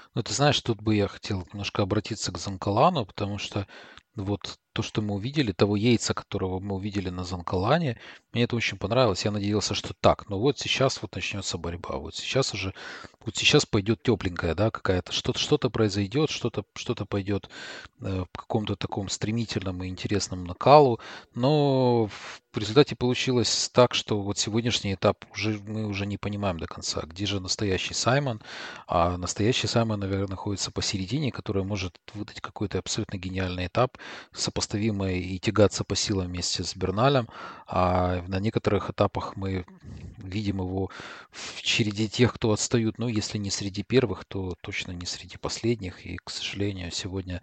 [0.13, 3.65] Ну, ты знаешь, тут бы я хотел немножко обратиться к Занкалану, потому что
[4.15, 7.99] вот то, что мы увидели, того яйца, которого мы увидели на Занкалане,
[8.31, 9.25] мне это очень понравилось.
[9.25, 10.29] Я надеялся, что так.
[10.29, 11.97] Но вот сейчас вот начнется борьба.
[11.97, 12.73] Вот сейчас уже,
[13.25, 17.49] вот сейчас пойдет тепленькая, да, какая-то, что-то, что-то произойдет, что-то, что-то пойдет
[17.99, 21.01] э, в каком-то таком стремительном и интересном накалу.
[21.35, 22.07] Но
[22.53, 27.01] в результате получилось так, что вот сегодняшний этап уже мы уже не понимаем до конца,
[27.01, 28.41] где же настоящий Саймон.
[28.87, 33.97] А настоящий Саймон, наверное, находится посередине, который может выдать какой-то абсолютно гениальный этап,
[34.33, 37.27] сопоставимый и тягаться по силам вместе с Берналем.
[37.67, 39.65] А на некоторых этапах мы
[40.17, 40.89] видим его
[41.31, 42.97] в череде тех, кто отстают.
[42.97, 46.05] Но если не среди первых, то точно не среди последних.
[46.05, 47.41] И, к сожалению, сегодня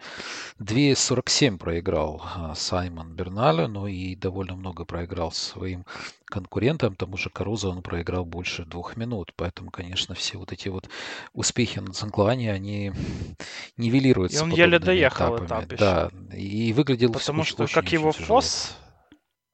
[0.60, 5.84] 2.47 проиграл а, Саймон Берналю, но и довольно много проиграл своим
[6.28, 6.94] конкурентам.
[6.94, 9.32] Тому же Карузо он проиграл больше двух минут.
[9.36, 10.88] Поэтому, конечно, все вот эти вот
[11.32, 12.92] успехи на Цинклане, они
[13.76, 14.38] нивелируются.
[14.38, 15.46] И он еле доехал этапами.
[15.46, 15.76] этап еще.
[15.76, 18.76] Да, и выглядел Потому что как его Фос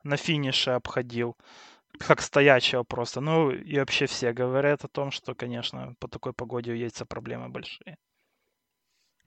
[0.02, 1.36] на финише обходил,
[1.98, 3.20] как стоячего просто.
[3.20, 7.48] Ну и вообще все говорят о том, что, конечно, по такой погоде у яйца проблемы
[7.48, 7.96] большие.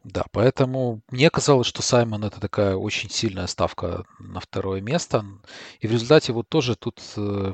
[0.08, 5.26] Да, поэтому мне казалось, что Саймон это такая очень сильная ставка на второе место.
[5.82, 7.54] И в результате вот тоже тут э,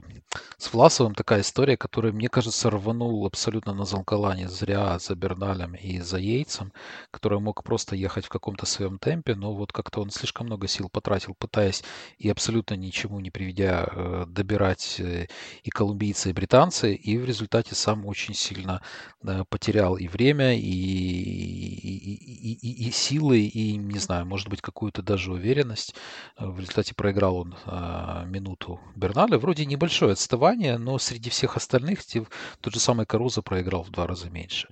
[0.59, 5.99] с Власовым такая история, которая, мне кажется, рванул абсолютно на Залкалане зря за Берналем и
[5.99, 6.71] за Яйцем,
[7.09, 10.89] который мог просто ехать в каком-то своем темпе, но вот как-то он слишком много сил
[10.89, 11.83] потратил, пытаясь
[12.19, 15.25] и абсолютно ничему не приведя э, добирать э,
[15.63, 18.83] и колумбийцы, и британцы, и в результате сам очень сильно
[19.23, 24.61] э, потерял и время, и, и, и, и, и силы, и, не знаю, может быть,
[24.61, 25.95] какую-то даже уверенность.
[26.37, 29.37] Э, в результате проиграл он а, минуту Берналя.
[29.37, 31.99] Вроде небольшое отставание, но среди всех остальных
[32.61, 34.67] тот же самый Каруза проиграл в два раза меньше.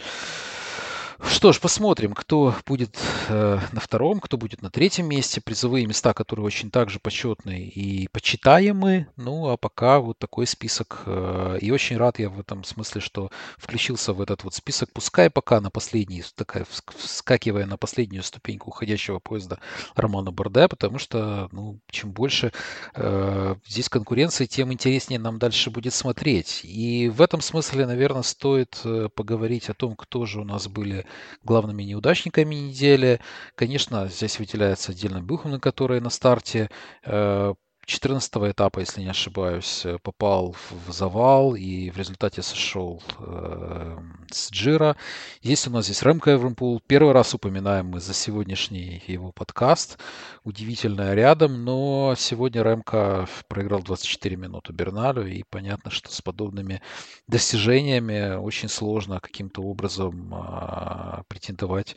[1.23, 2.97] Что ж, посмотрим, кто будет
[3.29, 5.39] э, на втором, кто будет на третьем месте.
[5.39, 9.07] Призовые места, которые очень также почетные и почитаемы.
[9.17, 11.03] Ну, а пока вот такой список.
[11.05, 14.91] Э, и очень рад я в этом смысле, что включился в этот вот список.
[14.93, 16.65] Пускай пока на последний, такая,
[16.97, 19.59] вскакивая на последнюю ступеньку уходящего поезда
[19.95, 22.51] Романа Борде, потому что, ну, чем больше
[22.95, 26.61] э, здесь конкуренции, тем интереснее нам дальше будет смотреть.
[26.63, 31.05] И в этом смысле, наверное, стоит э, поговорить о том, кто же у нас были
[31.43, 33.19] главными неудачниками недели.
[33.55, 36.69] Конечно, здесь выделяется отдельно Бюхман, который на старте
[37.05, 37.53] э,
[37.85, 43.97] 14 этапа, если не ошибаюсь, э, попал в завал и в результате сошел э,
[44.31, 44.95] с Джира.
[45.41, 46.79] Есть у нас здесь Ремко Эвремпул.
[46.85, 49.97] Первый раз упоминаем мы за сегодняшний его подкаст.
[50.43, 56.81] Удивительное рядом, но сегодня Ремко проиграл 24 минуты Берналю, и понятно, что с подобными
[57.27, 61.95] достижениями очень сложно каким-то образом э, претендовать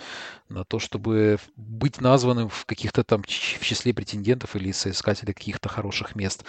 [0.48, 5.83] на то, чтобы быть названным в каких-то там в числе претендентов или соискателей каких-то хороших
[6.14, 6.44] мест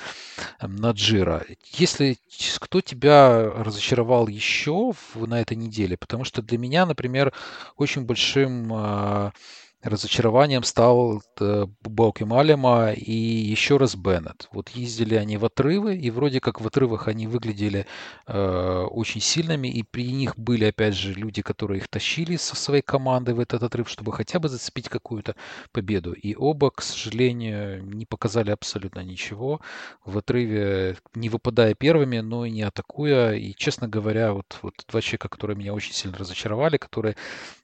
[0.59, 1.45] эм, на Джира.
[1.73, 2.17] Если
[2.59, 7.33] кто тебя разочаровал еще на этой неделе, потому что для меня, например,
[7.77, 9.31] очень большим а,
[9.85, 14.49] разочарованием стал э, Бауки Малема и еще раз Беннет.
[14.51, 17.85] Вот ездили они в отрывы, и вроде как в отрывах они выглядели
[18.27, 22.81] э, очень сильными, и при них были, опять же, люди, которые их тащили со своей
[22.81, 25.35] командой в этот отрыв, чтобы хотя бы зацепить какую-то
[25.71, 26.13] победу.
[26.13, 29.61] И оба, к сожалению, не показали абсолютно ничего
[30.03, 33.33] в отрыве, не выпадая первыми, но и не атакуя.
[33.33, 37.15] И, честно говоря, вот, вот два человека, которые меня очень сильно разочаровали, которые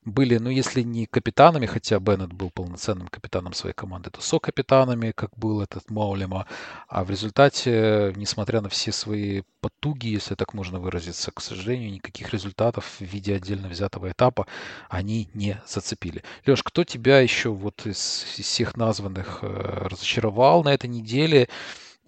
[0.05, 5.11] были, ну, если не капитанами, хотя бы Беннет был полноценным капитаном своей команды, то со-капитанами,
[5.11, 6.45] как был этот Маулема.
[6.89, 12.33] А в результате, несмотря на все свои потуги, если так можно выразиться, к сожалению, никаких
[12.33, 14.45] результатов в виде отдельно взятого этапа
[14.89, 16.21] они не зацепили.
[16.45, 21.47] Леш, кто тебя еще вот из, из всех названных э, разочаровал на этой неделе?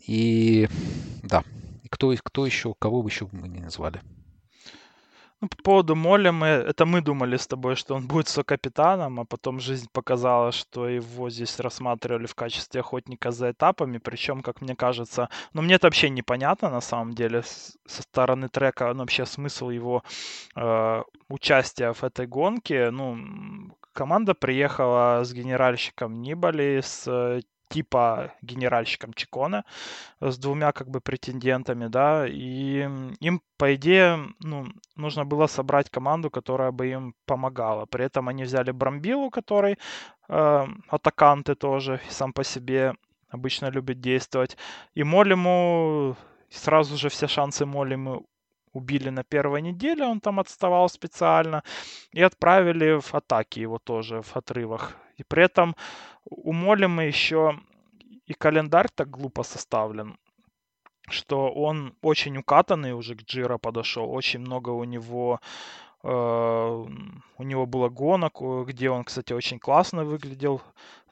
[0.06, 0.68] И
[1.22, 1.44] да,
[1.90, 4.02] кто, кто еще, кого бы еще мы не назвали?
[5.44, 9.26] Ну, по поводу Молли, мы, это мы думали с тобой, что он будет сокапитаном, а
[9.26, 14.74] потом жизнь показала, что его здесь рассматривали в качестве охотника за этапами, причем, как мне
[14.74, 19.70] кажется, ну, мне это вообще непонятно на самом деле со стороны трека, ну, вообще смысл
[19.70, 20.04] его
[20.56, 23.18] э, участия в этой гонке, ну,
[23.92, 27.42] команда приехала с генеральщиком Нибали, с э,
[27.74, 29.64] типа генеральщиком Чикона
[30.22, 32.88] с двумя как бы претендентами, да, и
[33.20, 37.86] им, по идее, ну, нужно было собрать команду, которая бы им помогала.
[37.86, 39.78] При этом они взяли Брамбилу, который
[40.30, 42.94] э, атаканты тоже сам по себе
[43.32, 44.58] обычно любит действовать.
[44.94, 46.16] И Молиму
[46.50, 48.26] сразу же все шансы Молиму
[48.74, 51.64] убили на первой неделе, он там отставал специально,
[52.12, 54.98] и отправили в атаки его тоже в отрывах.
[55.18, 55.76] И при этом
[56.26, 57.60] у Молима еще
[58.26, 60.18] и календарь так глупо составлен,
[61.10, 65.40] что он очень укатанный уже к Джира подошел, очень много у него
[66.04, 70.62] у него было гонок, где он, кстати, очень классно выглядел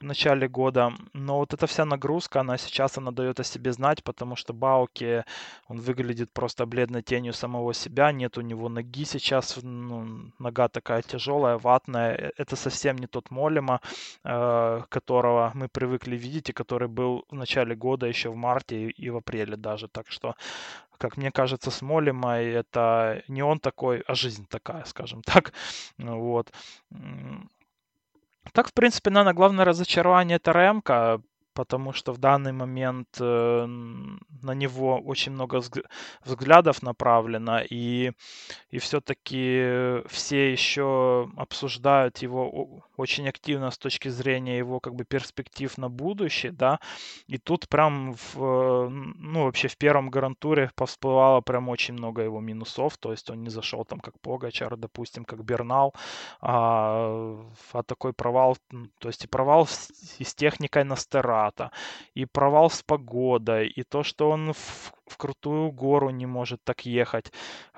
[0.02, 0.92] в начале года.
[1.14, 5.24] Но вот эта вся нагрузка, она сейчас она дает о себе знать, потому что Бауки,
[5.68, 8.12] он выглядит просто бледной тенью самого себя.
[8.12, 12.14] Нет у него ноги сейчас, ну, нога такая тяжелая, ватная.
[12.14, 13.80] Э, это совсем не тот Молема,
[14.24, 19.10] э, которого мы привыкли видеть и который был в начале года, еще в марте и
[19.10, 19.88] в апреле даже.
[19.88, 20.34] Так что
[20.98, 25.52] как мне кажется, с Молимой это не он такой, а жизнь такая, скажем так.
[25.98, 26.52] Вот.
[28.52, 31.20] Так, в принципе, наверное, главное разочарование это Ремка,
[31.54, 35.62] потому что в данный момент э, на него очень много
[36.24, 38.12] взглядов направлено, и,
[38.70, 45.76] и все-таки все еще обсуждают его очень активно с точки зрения его как бы перспектив
[45.78, 46.78] на будущее, да,
[47.26, 52.96] и тут прям в, ну, вообще в первом гарантуре повсплывало прям очень много его минусов,
[52.98, 55.94] то есть он не зашел там как Погачар, допустим, как Бернал,
[56.40, 57.40] а,
[57.72, 58.56] а такой провал,
[58.98, 61.70] то есть и провал с, и с техникой на стера, аппарата,
[62.14, 66.86] и провал с погодой, и то, что он в, в крутую гору не может так
[66.86, 67.32] ехать.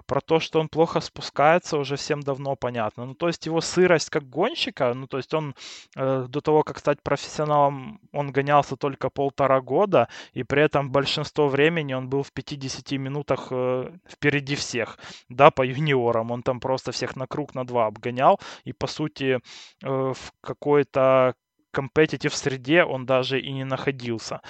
[0.07, 3.07] Про то, что он плохо спускается, уже всем давно понятно.
[3.07, 5.55] Ну, то есть его сырость как гонщика, ну, то есть он
[5.97, 11.49] э, до того, как стать профессионалом, он гонялся только полтора года, и при этом большинство
[11.49, 14.99] времени он был в 50 минутах э, впереди всех,
[15.29, 16.31] да, по юниорам.
[16.31, 19.39] Он там просто всех на круг на два обгонял, и, по сути,
[19.83, 21.35] э, в какой-то
[21.75, 24.41] компетитив среде он даже и не находился.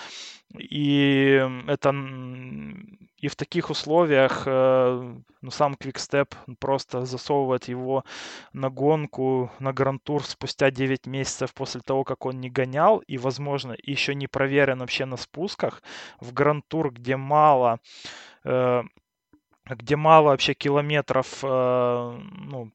[0.58, 1.92] И это
[3.24, 8.04] и в таких условиях э, ну, сам Quickstep просто засовывает его
[8.52, 13.74] на гонку, на грантур спустя 9 месяцев после того, как он не гонял, и, возможно,
[13.82, 15.82] еще не проверен вообще на спусках,
[16.20, 17.80] в грантур, где мало
[18.44, 18.82] э,
[19.70, 22.70] где мало вообще километров, э, ну,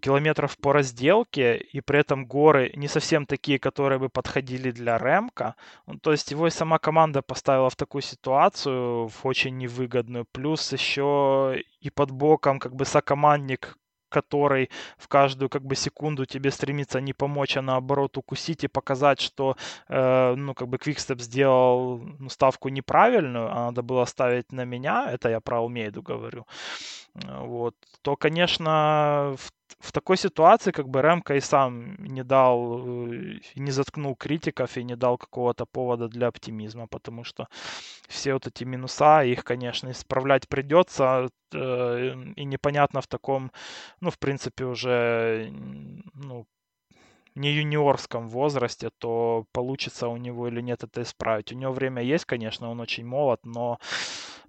[0.00, 5.54] километров по разделке, и при этом горы не совсем такие, которые бы подходили для Рэмка.
[5.86, 10.24] Ну, то есть его и сама команда поставила в такую ситуацию, в очень невыгодную.
[10.32, 13.76] Плюс еще и под боком как бы сокомандник
[14.10, 19.20] который в каждую как бы секунду тебе стремится не помочь, а наоборот укусить и показать,
[19.20, 19.56] что
[19.88, 25.10] э, ну как бы Quickstep сделал ну, ставку неправильную, а надо было ставить на меня,
[25.12, 26.46] это я про Алмейду говорю,
[27.14, 32.80] вот, то, конечно, в в такой ситуации как бы Ремка и сам не дал,
[33.12, 37.48] э, не заткнул критиков и не дал какого-то повода для оптимизма, потому что
[38.08, 43.52] все вот эти минуса, их, конечно, исправлять придется, э, и непонятно в таком,
[44.00, 45.52] ну, в принципе, уже,
[46.14, 46.46] ну,
[47.34, 51.52] не юниорском возрасте, то получится у него или нет это исправить.
[51.52, 53.78] У него время есть, конечно, он очень молод, но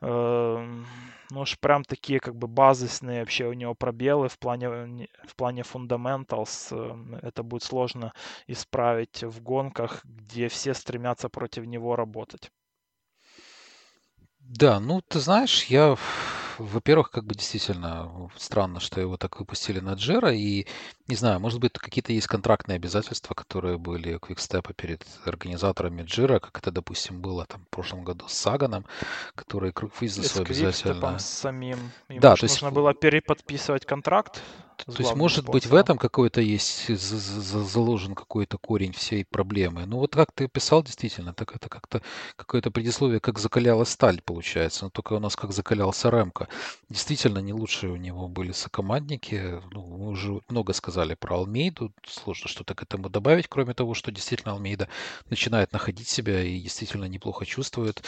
[0.02, 5.62] ну уж прям такие как бы базисные вообще у него пробелы в плане, в плане
[5.62, 6.70] fundamentals.
[6.72, 8.14] Э, это будет сложно
[8.48, 12.52] исправить в гонках, где все стремятся против него работать.
[14.40, 15.96] Да, ну ты знаешь, я
[16.60, 20.32] во-первых, как бы действительно странно, что его так выпустили на Джера.
[20.34, 20.68] И
[21.08, 26.40] не знаю, может быть, какие-то есть контрактные обязательства, которые были у Квикстепа перед организаторами Джира,
[26.40, 28.86] как это, допустим, было там в прошлом году с Саганом,
[29.36, 31.18] который круг свой обязательно.
[31.20, 31.92] с самим.
[32.10, 32.62] Ему да, то есть...
[32.62, 34.42] нужно было переподписывать контракт
[34.86, 39.86] То есть, может быть, в этом какой-то есть заложен какой-то корень всей проблемы.
[39.86, 42.02] Ну, вот как ты писал, действительно, так это как-то
[42.36, 44.86] какое-то предисловие, как закалялась сталь, получается.
[44.86, 46.48] Но только у нас как закалялся Ремко.
[46.90, 49.62] Действительно, не лучшие у него были сокомандники.
[49.72, 51.92] Ну, мы уже много сказали про Алмейду.
[52.08, 54.88] Сложно что-то к этому добавить, кроме того, что действительно Алмейда
[55.30, 58.04] начинает находить себя и действительно неплохо чувствует.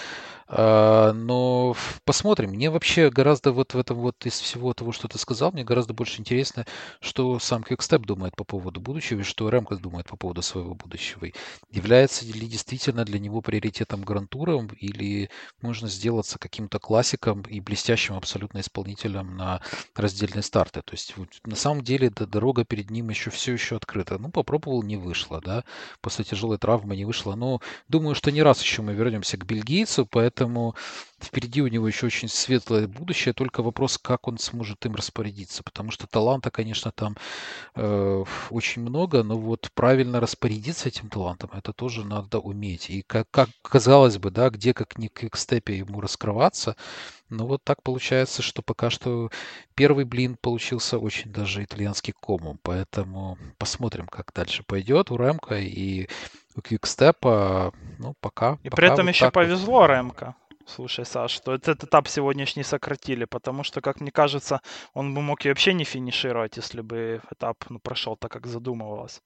[0.47, 2.51] А, но посмотрим.
[2.51, 5.93] Мне вообще гораздо вот в этом вот из всего того, что ты сказал, мне гораздо
[5.93, 6.60] больше интересно,
[6.99, 11.27] что сам Quickstep думает по поводу будущего и что Ремко думает по поводу своего будущего.
[11.71, 15.29] Является ли действительно для него приоритетом грантуром или
[15.61, 19.61] можно сделаться каким-то классиком и блестящим абсолютно исполнителем на
[19.95, 20.81] раздельные старты.
[20.81, 21.13] То есть
[21.45, 24.17] на самом деле дорога перед ним еще все еще открыта.
[24.17, 25.63] Ну, попробовал, не вышло, да.
[26.01, 27.35] После тяжелой травмы не вышло.
[27.35, 30.75] Но думаю, что не раз еще мы вернемся к бельгийцу, поэтому
[31.23, 33.33] впереди у него еще очень светлое будущее.
[33.33, 35.63] Только вопрос, как он сможет им распорядиться.
[35.63, 37.17] Потому что таланта, конечно, там
[37.75, 42.89] э, очень много, но вот правильно распорядиться этим талантом, это тоже надо уметь.
[42.89, 46.75] И как, как казалось бы, да, где как не к степе ему раскрываться,
[47.31, 49.29] но вот так получается, что пока что
[49.73, 52.59] первый блин получился очень даже итальянский комом.
[52.61, 56.09] Поэтому посмотрим, как дальше пойдет у Ремка и
[56.55, 57.73] у Квикстепа.
[57.99, 58.59] Ну, пока.
[58.63, 59.43] И пока при этом вот еще так вот.
[59.45, 60.35] повезло Ремка.
[60.75, 64.61] Слушай, Саш, что этот этап сегодняшний сократили, потому что, как мне кажется,
[64.93, 69.21] он бы мог и вообще не финишировать, если бы этап ну, прошел так, как задумывалось.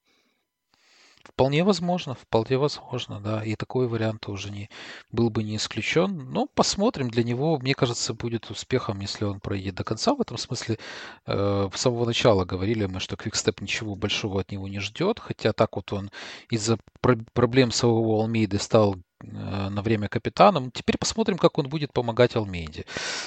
[1.22, 3.44] Вполне возможно, вполне возможно, да.
[3.44, 4.70] И такой вариант тоже не,
[5.12, 6.30] был бы не исключен.
[6.32, 7.10] Но посмотрим.
[7.10, 10.14] Для него, мне кажется, будет успехом, если он проедет до конца.
[10.14, 10.78] В этом смысле
[11.26, 15.18] э, с самого начала говорили мы, что Квикстеп ничего большого от него не ждет.
[15.18, 16.10] Хотя так вот он
[16.50, 20.70] из-за про- проблем самого Алмейды стал на время капитаном.
[20.70, 22.84] Теперь посмотрим, как он будет помогать Алмейде.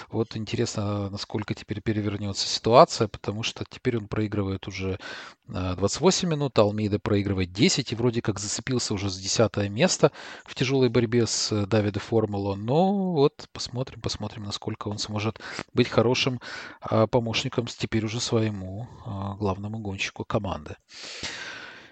[0.09, 4.99] Вот интересно, насколько теперь перевернется ситуация, потому что теперь он проигрывает уже
[5.47, 10.11] 28 э, минут, а Алмейда проигрывает 10 и вроде как зацепился уже с 10 место
[10.45, 12.55] в тяжелой борьбе с э, Давидом Формуло.
[12.55, 15.39] Но вот посмотрим, посмотрим, насколько он сможет
[15.73, 16.39] быть хорошим
[17.11, 18.87] помощником теперь уже своему
[19.39, 20.75] главному гонщику команды.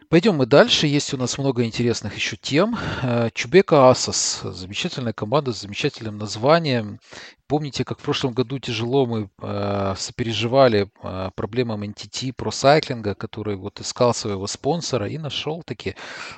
[0.10, 0.88] Пойдем мы дальше.
[0.88, 2.78] Есть у нас много интересных еще тем.
[3.04, 4.40] Э, Чубека Асос.
[4.42, 7.00] Замечательная команда с замечательным названием.
[7.48, 13.80] Помните, как в прошлом году тяжело мы э, сопереживали э, проблемам NTT Cycling, который вот
[13.80, 15.96] искал своего спонсора и нашел таки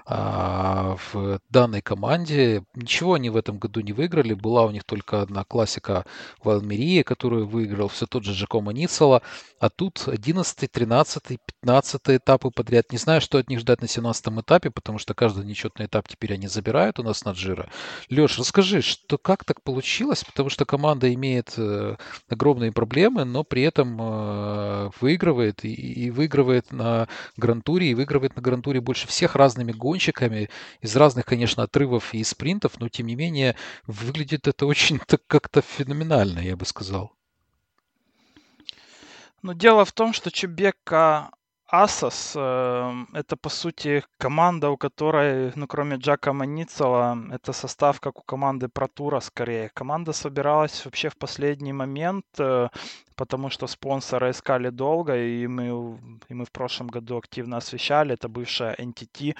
[0.08, 2.64] э, в данной команде.
[2.76, 4.36] Ничего они в этом году не выиграли.
[4.36, 6.06] Была у них только одна классика
[6.44, 9.24] в Алмерии, которую выиграл все тот же Джакомо Ницола.
[9.60, 12.92] А тут 11, 13, 15 этапы подряд.
[12.92, 16.34] Не знаю, что от них ждать на 17 этапе, потому что каждый нечетный этап теперь
[16.34, 17.70] они забирают у нас на Джира.
[18.10, 20.24] Леш, расскажи, что как так получилось?
[20.24, 21.98] Потому что команда имеет э,
[22.30, 27.08] огромные проблемы, но при этом э, выигрывает и, и выигрывает на
[27.38, 30.50] Грантуре, и выигрывает на Грантуре больше всех разными гонщиками
[30.82, 33.56] из разных, конечно, отрывов и спринтов, но тем не менее
[33.86, 37.14] выглядит это очень так как-то феноменально, я бы сказал.
[39.42, 41.32] Но дело в том, что Чебека
[41.72, 48.20] Асос э, это по сути команда, у которой, ну кроме Джака Маницела, это состав как
[48.20, 49.70] у команды Протура скорее.
[49.76, 52.70] Команда собиралась вообще в последний момент, э,
[53.16, 56.00] потому что спонсора искали долго, и мы,
[56.30, 59.36] и мы в прошлом году активно освещали, это бывшая NTT,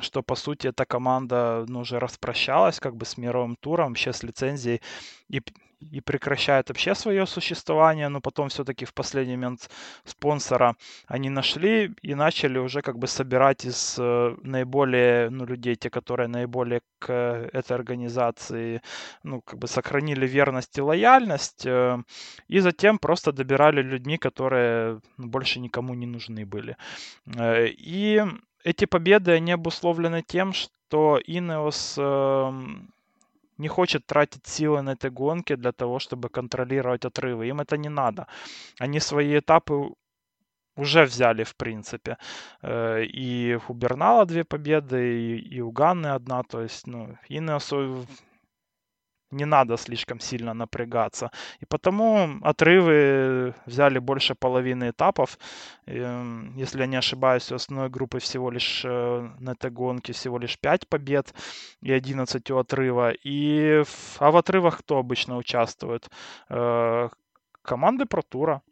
[0.00, 4.22] что по сути эта команда ну, уже распрощалась как бы с мировым туром, вообще с
[4.22, 4.80] лицензией,
[5.28, 5.42] и
[5.90, 9.70] и прекращает вообще свое существование, но потом все-таки в последний момент
[10.04, 10.76] спонсора
[11.06, 16.28] они нашли и начали уже как бы собирать из э, наиболее, ну, людей, те, которые
[16.28, 17.12] наиболее к
[17.52, 18.80] этой организации,
[19.22, 21.98] ну, как бы сохранили верность и лояльность, э,
[22.48, 26.76] и затем просто добирали людьми, которые больше никому не нужны были.
[27.36, 28.22] Э, и
[28.64, 32.88] эти победы, они обусловлены тем, что Ineos эм,
[33.58, 37.48] не хочет тратить силы на этой гонке для того, чтобы контролировать отрывы.
[37.48, 38.26] Им это не надо.
[38.80, 39.94] Они свои этапы
[40.76, 42.16] уже взяли, в принципе.
[42.62, 46.42] Э, и у Бернала две победы, и, у Ганны одна.
[46.42, 48.06] То есть, ну, Инеосу
[49.34, 51.30] не надо слишком сильно напрягаться.
[51.60, 55.38] И потому отрывы взяли больше половины этапов.
[55.86, 60.38] Эм, если я не ошибаюсь, у основной группы всего лишь э, на этой гонке всего
[60.38, 61.34] лишь 5 побед
[61.82, 63.12] и 11 у отрыва.
[63.26, 63.82] И,
[64.18, 66.08] а в отрывах кто обычно участвует?
[66.48, 67.08] Э,
[67.62, 68.62] команды Про Тура.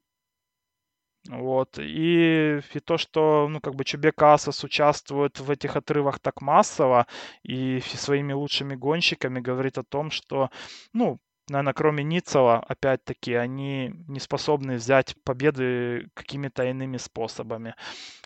[1.28, 1.78] Вот.
[1.78, 7.06] И, и то, что, ну, как бы Чубек Асос участвует в этих отрывах так массово
[7.44, 10.50] и своими лучшими гонщиками, говорит о том, что,
[10.92, 17.74] ну, наверное, кроме Ницела, опять-таки, они не способны взять победы какими-то иными способами.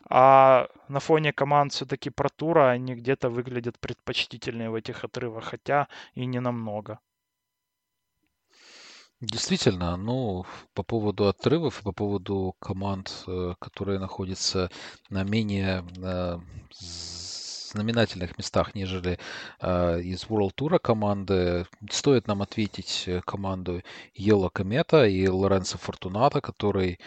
[0.09, 6.24] А на фоне команд все-таки Протура они где-то выглядят предпочтительнее в этих отрывах, хотя и
[6.26, 6.99] не намного.
[9.23, 10.45] Действительно, ну,
[10.75, 14.71] по поводу отрывов, по поводу команд, э, которые находятся
[15.09, 16.39] на менее э,
[17.73, 19.19] знаменательных местах, нежели
[19.62, 26.99] э, из World Tour команды, стоит нам ответить команду Йелла Комета и Лоренцо Фортуната, который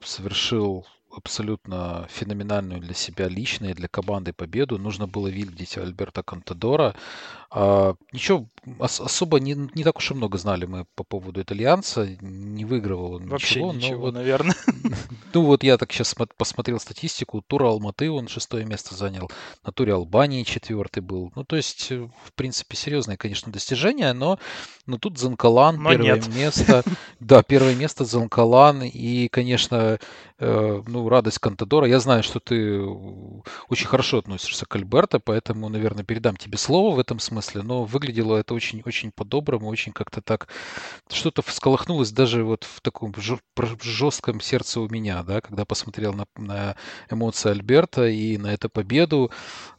[0.00, 4.78] совершил абсолютно феноменальную для себя лично и для команды победу.
[4.78, 6.94] Нужно было видеть Альберта Контадора.
[7.50, 8.46] А, ничего,
[8.78, 12.06] ос- особо не, не так уж и много знали мы по поводу итальянца.
[12.20, 13.72] Не выигрывал он Вообще ничего.
[13.72, 14.54] ничего, вот, наверное.
[15.32, 17.40] ну вот я так сейчас посмотрел статистику.
[17.46, 19.30] Тура Алматы он шестое место занял.
[19.64, 21.32] На туре Албании четвертый был.
[21.36, 24.38] Ну то есть, э, в принципе, серьезное, конечно, достижение, но,
[24.84, 26.28] но тут Занкалан Но первое нет.
[26.34, 26.82] место.
[27.20, 28.82] Да, первое место Занкалан.
[28.82, 29.98] И, конечно,
[30.38, 31.86] э, ну, радость Кантадора.
[31.88, 32.78] Я знаю, что ты
[33.68, 38.36] очень хорошо относишься к Альберто, поэтому, наверное, передам тебе слово в этом смысле, но выглядело
[38.36, 40.48] это очень-очень по-доброму, очень как-то так
[41.10, 43.14] что-то всколыхнулось даже вот в таком
[43.80, 46.76] жестком сердце у меня, да, когда посмотрел на, на
[47.10, 49.30] эмоции Альберта и на эту победу.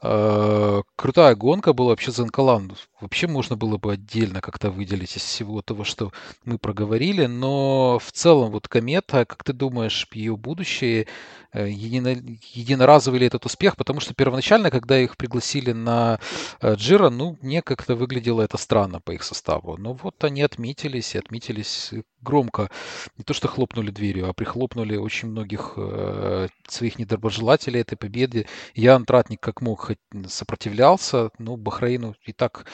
[0.01, 2.75] Э, крутая гонка была вообще за Анкалан.
[2.99, 6.11] Вообще можно было бы отдельно как-то выделить из всего того, что
[6.43, 11.07] мы проговорили, но в целом вот комета, как ты думаешь, ее будущее
[11.51, 12.09] Э, едино,
[12.53, 16.19] единоразовый ли этот успех, потому что первоначально, когда их пригласили на
[16.61, 19.75] э, Джира, ну, мне как-то выглядело это странно по их составу.
[19.75, 21.91] Но вот они отметились и отметились
[22.21, 22.69] громко.
[23.17, 28.45] Не то, что хлопнули дверью, а прихлопнули очень многих э, своих недоброжелателей этой победы.
[28.75, 29.91] Я, Антратник, как мог,
[30.27, 32.65] сопротивлялся, но Бахрейну и так,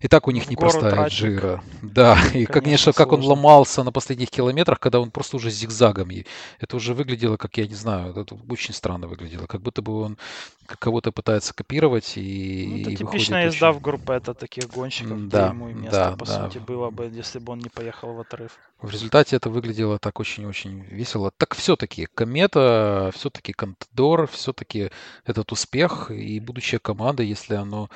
[0.00, 1.62] и так у них непростая гору Джира.
[1.82, 6.10] Да, и, конечно, Конечно, как он ломался на последних километрах, когда он просто уже зигзагом.
[6.10, 6.24] и
[6.60, 10.18] Это уже выглядело, как я не знаю, это очень странно выглядело, как будто бы он
[10.66, 13.78] кого-то пытается копировать и Ну, это и типичная езда очень...
[13.78, 16.44] в группе это таких гонщиков, где Да, ему и место, да, по да.
[16.44, 18.58] сути, было бы, если бы он не поехал в отрыв.
[18.80, 21.32] В результате это выглядело так очень-очень весело.
[21.36, 24.90] Так все-таки Комета, все-таки Контадор, все-таки
[25.24, 27.90] этот успех и будущее команды, если оно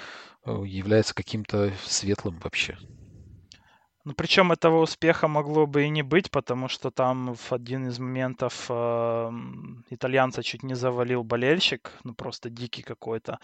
[0.44, 2.76] э, является каким-то светлым вообще.
[4.04, 8.00] Ну, причем этого успеха могло бы и не быть, потому что там в один из
[8.00, 9.30] моментов э,
[9.90, 13.38] итальянца чуть не завалил болельщик, ну просто дикий какой-то.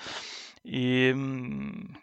[0.65, 1.15] И,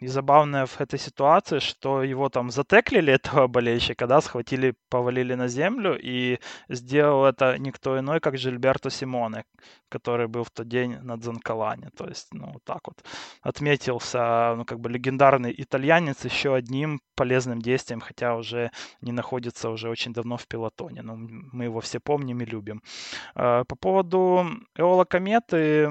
[0.00, 5.48] и забавное в этой ситуации, что его там затеклили, этого болельщика, да, схватили, повалили на
[5.48, 6.38] землю, и
[6.68, 9.44] сделал это никто иной, как Жильберто Симоне,
[9.88, 11.90] который был в тот день на Дзанкалане.
[11.96, 13.04] То есть, ну, вот так вот
[13.42, 19.88] отметился, ну, как бы легендарный итальянец еще одним полезным действием, хотя уже не находится уже
[19.88, 21.02] очень давно в пилотоне.
[21.02, 22.82] Но ну, мы его все помним и любим.
[23.34, 24.46] Э, по поводу
[24.76, 25.90] Эола Кометы,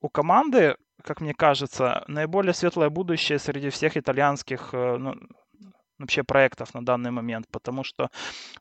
[0.00, 5.14] у команды как мне кажется, наиболее светлое будущее среди всех итальянских э, ну,
[6.02, 8.10] вообще проектов на данный момент, потому что,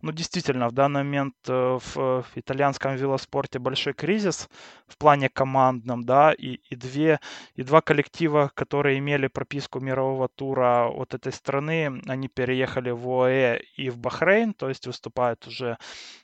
[0.01, 4.47] ну, действительно, в данный момент э, в, итальянском велоспорте большой кризис
[4.87, 7.19] в плане командном, да, и, и, две,
[7.55, 13.61] и два коллектива, которые имели прописку мирового тура от этой страны, они переехали в ОАЭ
[13.75, 15.77] и в Бахрейн, то есть выступают уже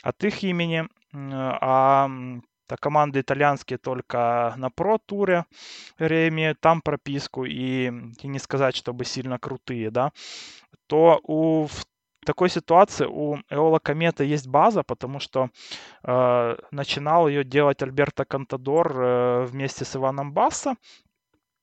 [0.04, 2.10] от их имени, а
[2.68, 5.46] это команды итальянские только на про-туре
[6.00, 7.88] имеют там прописку, и,
[8.22, 10.12] и не сказать, чтобы сильно крутые, да,
[10.88, 11.68] то у
[12.26, 15.50] такой ситуации у Эола Комета есть база, потому что
[16.04, 20.76] э, начинал ее делать Альберто Кантадор э, вместе с Иваном Басса,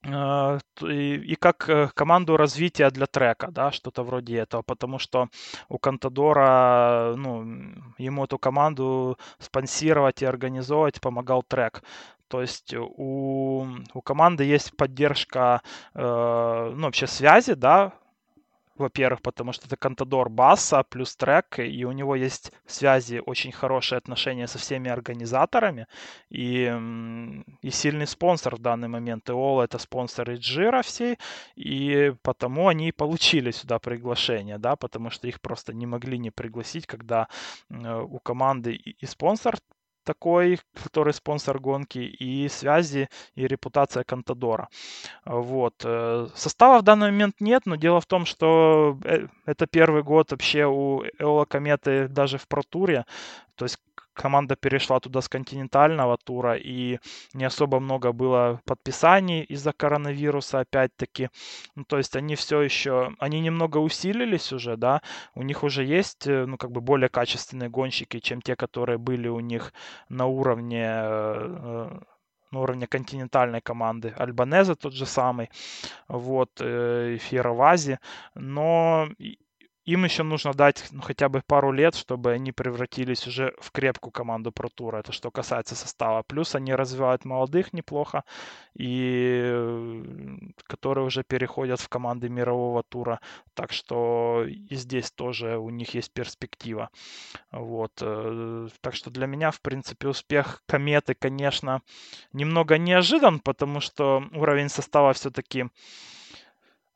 [0.07, 5.29] и, и как э, команду развития для трека, да, что-то вроде этого, потому что
[5.69, 11.83] у Контадора, ну, ему эту команду спонсировать и организовать помогал трек.
[12.29, 15.63] То есть у, у команды есть поддержка,
[15.95, 17.93] э, ну, вообще связи, да,
[18.77, 23.99] во-первых, потому что это Контадор Басса плюс трек, и у него есть связи, очень хорошие
[23.99, 25.87] отношения со всеми организаторами,
[26.31, 26.73] и,
[27.63, 29.31] и сильный спонсор в данный момент.
[29.31, 31.19] Иола это спонсор Джира всей,
[31.57, 36.87] и потому они получили сюда приглашение, да, потому что их просто не могли не пригласить,
[36.87, 37.29] когда
[37.71, 39.57] э, у команды и спонсор
[40.05, 44.69] такой, который спонсор гонки, и связи, и репутация Контадора.
[45.25, 45.75] Вот.
[45.85, 50.31] Э, состава в данный момент нет, но дело в том, что э, это первый год
[50.31, 53.05] вообще у Эола Кометы даже в протуре.
[53.57, 53.79] То есть
[54.15, 56.99] команда перешла туда с континентального тура, и
[57.35, 61.29] не особо много было подписаний из-за коронавируса, опять-таки.
[61.75, 65.03] Ну, то есть они все еще, они немного усилились уже, да,
[65.35, 69.29] у них уже есть, э, ну, как бы более качественные гонщики, чем те, которые были
[69.29, 69.73] у них
[70.09, 71.99] на уровне э,
[72.51, 74.15] на уровне континентальной команды.
[74.17, 75.51] Альбанеза тот же самый,
[76.09, 77.99] вот, э, Фьеровази,
[78.35, 79.09] но
[79.85, 84.13] им еще нужно дать ну, хотя бы пару лет, чтобы они превратились уже в крепкую
[84.13, 84.99] команду Tour.
[84.99, 86.23] Это что касается состава.
[86.23, 88.25] Плюс они развивают молодых неплохо,
[88.75, 90.03] и
[90.67, 93.21] которые уже переходят в команды мирового тура.
[93.55, 96.89] Так что и здесь тоже у них есть перспектива.
[97.53, 97.93] Вот.
[98.01, 101.83] Э, так что для меня, в принципе, успех кометы, конечно,
[102.33, 105.67] немного неожидан, потому что уровень состава все-таки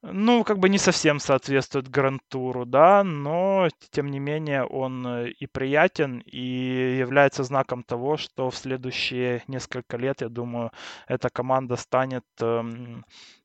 [0.03, 5.47] ну, как бы не совсем соответствует Грантуру, да, но тем не менее он э, и
[5.47, 10.71] приятен, и является знаком того, что в следующие несколько лет, я думаю,
[11.09, 13.05] эта команда станет, эм,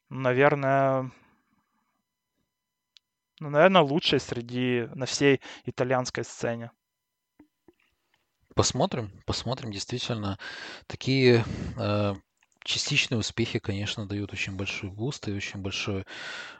[0.09, 1.11] наверное,
[3.39, 6.71] ну, наверное, лучшей среди на всей итальянской сцене.
[8.55, 10.37] Посмотрим, посмотрим, действительно,
[10.85, 11.43] такие
[11.77, 12.13] э,
[12.63, 16.05] частичные успехи, конечно, дают очень большой буст и очень большую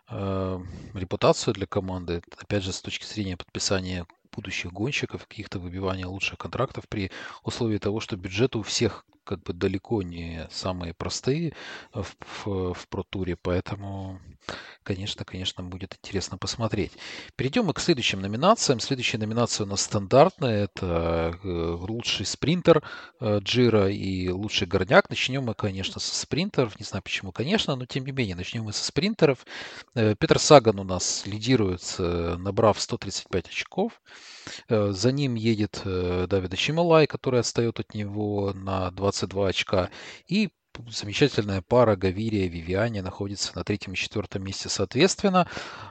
[0.10, 0.60] э,
[0.94, 2.22] репутацию для команды.
[2.38, 7.12] Опять же, с точки зрения подписания будущих гонщиков, каких-то выбивания лучших контрактов при
[7.44, 11.54] условии того, что бюджет у всех как бы далеко не самые простые
[11.94, 14.20] в, в, в Pro поэтому,
[14.84, 16.92] конечно, конечно, будет интересно посмотреть.
[17.36, 18.80] Перейдем мы к следующим номинациям.
[18.80, 20.66] Следующая номинация у нас стандартная.
[20.66, 22.84] Это э, лучший спринтер
[23.20, 25.10] э, Джира и лучший горняк.
[25.10, 26.80] Начнем мы, конечно, со спринтеров.
[26.80, 29.46] Не знаю почему, конечно, но тем не менее, начнем мы со спринтеров.
[29.96, 34.02] Э, Петр Саган у нас лидирует, набрав 135 очков.
[34.70, 39.90] За ним едет Давида Чималай, который отстает от него на 22 очка.
[40.28, 40.50] И
[40.90, 45.48] замечательная пара Гавирия и Вивиани находится на третьем и четвертом месте соответственно.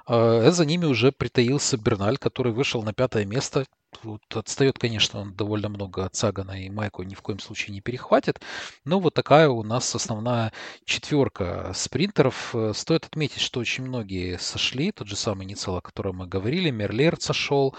[0.07, 3.66] За ними уже притаился Берналь, который вышел на пятое место
[4.03, 7.80] вот отстает, конечно, он довольно много от Сагана и Майку ни в коем случае не
[7.80, 8.40] перехватит.
[8.84, 10.53] Но вот такая у нас основная
[10.84, 12.55] четверка спринтеров.
[12.55, 14.93] Э, стоит отметить, что очень многие сошли.
[14.93, 16.70] Тот же самый Ницел, о котором мы говорили.
[16.70, 17.74] Мерлер сошел.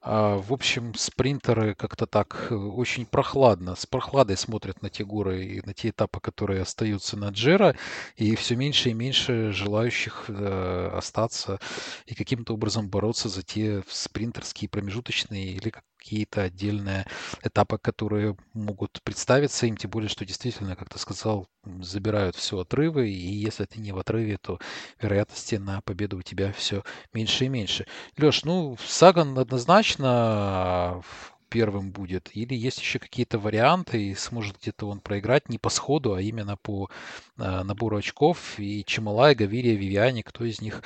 [0.00, 5.44] А, в общем, спринтеры как-то так э, очень прохладно, с прохладой смотрят на те горы
[5.44, 7.76] и на те этапы, которые остаются на Джера.
[8.16, 11.60] И все меньше и меньше желающих э, остаться
[12.06, 17.06] и каким-то образом бороться за те спринтерские промежуточные или какие-то отдельные
[17.42, 21.48] этапы, которые могут представиться им, тем более, что действительно, как ты сказал,
[21.80, 24.58] забирают все отрывы, и если ты не в отрыве, то
[25.00, 26.82] вероятности на победу у тебя все
[27.12, 27.86] меньше и меньше.
[28.16, 31.02] Леш, ну, Саган однозначно
[31.48, 36.14] первым будет, или есть еще какие-то варианты, и сможет где-то он проиграть не по сходу,
[36.14, 36.90] а именно по
[37.38, 40.82] э, набору очков, и Чемалай, Гавирия, Вивиани, кто из них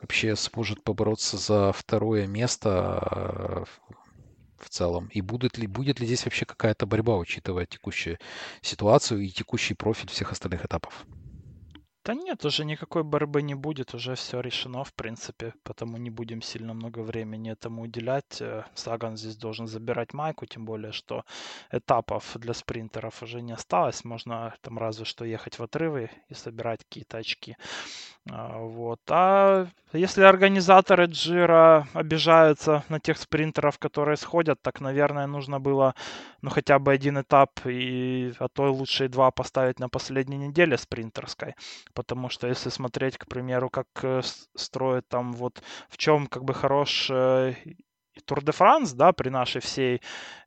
[0.00, 3.66] вообще сможет побороться за второе место
[4.66, 5.08] в целом?
[5.08, 8.18] И будет ли, будет ли здесь вообще какая-то борьба, учитывая текущую
[8.62, 11.06] ситуацию и текущий профиль всех остальных этапов?
[12.06, 16.40] Да нет, уже никакой борьбы не будет, уже все решено, в принципе, потому не будем
[16.40, 18.40] сильно много времени этому уделять.
[18.40, 21.24] Э, Саган здесь должен забирать майку, тем более, что
[21.72, 26.84] этапов для спринтеров уже не осталось, можно там разве что ехать в отрывы и собирать
[26.84, 27.56] какие-то очки.
[28.30, 29.00] А, вот.
[29.08, 35.94] А если организаторы Джира обижаются на тех спринтеров, которые сходят, так, наверное, нужно было
[36.42, 41.54] ну, хотя бы один этап, и, а то лучше два поставить на последней неделе спринтерской.
[41.96, 44.20] Потому что если смотреть, к примеру, как э,
[44.54, 47.54] строят там вот в чем как бы хорош э,
[48.26, 50.00] Тур де Франс, да, при нашей всей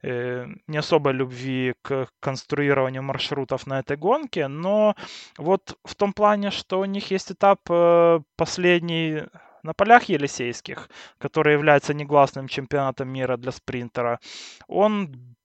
[0.03, 4.95] э, не особой любви к конструированию маршрутов на этой гонке, но
[5.37, 9.23] вот в том плане, что у них есть этап э, последний
[9.63, 14.19] на полях Елисейских, который является негласным чемпионатом мира для спринтера,
[14.67, 15.35] он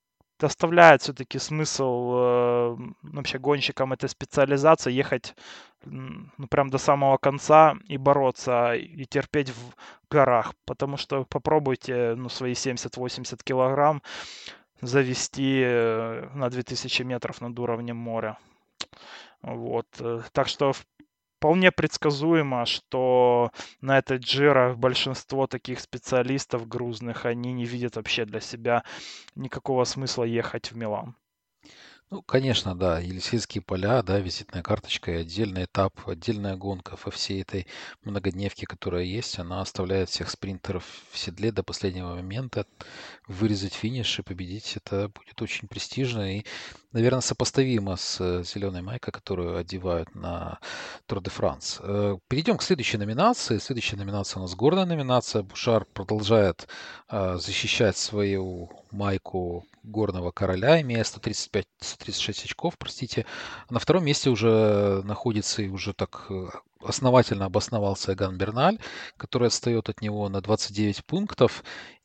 [0.45, 5.35] доставляет все-таки смысл э, вообще гонщикам этой специализации ехать
[5.87, 9.75] ну, прям до самого конца и бороться, и терпеть в
[10.11, 10.53] горах.
[10.67, 14.03] Потому что попробуйте ну, свои 70-80 килограмм
[14.83, 18.37] завести э, на 2000 метров над уровнем моря.
[19.41, 19.87] Вот.
[20.01, 20.73] Э, так что
[21.45, 23.51] вполне предсказуемо, что
[23.83, 28.83] на этой Джира большинство таких специалистов грузных, они не видят вообще для себя
[29.35, 31.15] никакого смысла ехать в Милан.
[32.11, 37.43] Ну, конечно, да, Елисейские поля, да, визитная карточка и отдельный этап, отдельная гонка во всей
[37.43, 37.67] этой
[38.05, 42.67] многодневке, которая есть, она оставляет всех спринтеров в седле до последнего момента.
[43.27, 46.45] Вырезать финиш и победить, это будет очень престижно и,
[46.95, 50.59] наверное, сопоставимо с зеленой майкой, которую одевают на
[51.07, 51.81] Тур де Франс.
[51.83, 53.59] Э, Перейдем к следующей номинации.
[53.59, 55.43] Следующая номинация у нас горная номинация.
[55.43, 56.69] Бушар продолжает
[57.11, 63.27] э, защищать свою майку горного короля, имея 135, 136 очков, простите.
[63.69, 66.47] На втором месте уже находится и уже так э,
[66.85, 68.79] основательно обосновался Эган Берналь,
[69.17, 71.65] который отстает от него на 29 пунктов.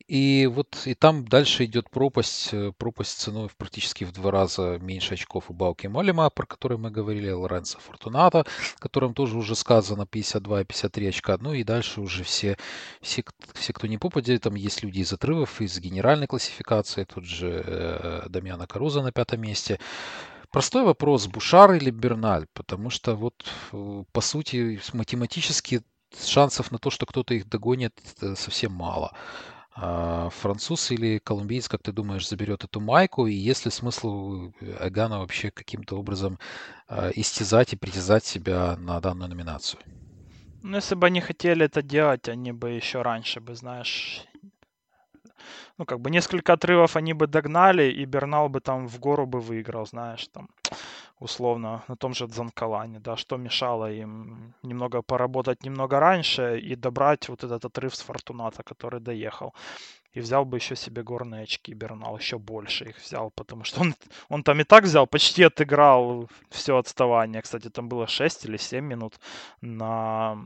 [0.10, 4.80] И вот и там дальше идет пропасть, э, пропасть ценой в практически в два раза
[4.82, 8.43] меньше очков у Бауки Молима, про который мы говорили, Лоренцо Фортуната,
[8.80, 11.38] которым тоже уже сказано 52 и 53 очка.
[11.39, 12.57] Ну и дальше уже все,
[13.01, 17.64] все, все кто не попадет, там есть люди из отрывов, из генеральной классификации, тут же
[17.64, 19.80] э, Дамьяна Каруза на пятом месте.
[20.49, 22.47] Простой вопрос, Бушар или Берналь?
[22.55, 25.84] Потому что вот, э, по сути, математически
[26.20, 27.93] шансов на то, что кто-то их догонит,
[28.36, 29.14] совсем мало.
[29.82, 33.28] А француз или колумбиец, как ты думаешь, заберет эту майку?
[33.28, 36.38] И есть ли смысл Эгана вообще каким-то образом
[36.88, 39.82] а, истязать и притязать себя на данную номинацию?
[40.62, 44.26] Ну, если бы они хотели это делать, они бы еще раньше бы, знаешь,
[45.78, 49.40] ну, как бы несколько отрывов они бы догнали, и Бернал бы там в гору бы
[49.40, 50.50] выиграл, знаешь, там,
[51.20, 57.30] условно, на том же Дзанкалане, да, что мешало им немного поработать немного раньше и добрать
[57.30, 59.54] вот этот отрыв с Фортуната, который доехал.
[60.16, 63.96] И взял бы еще себе горные очки Бернал, еще больше их взял, потому что он,
[64.30, 67.42] он там и так взял, почти отыграл все отставание.
[67.42, 69.20] Кстати, там было 6 или 7 минут
[69.62, 70.38] на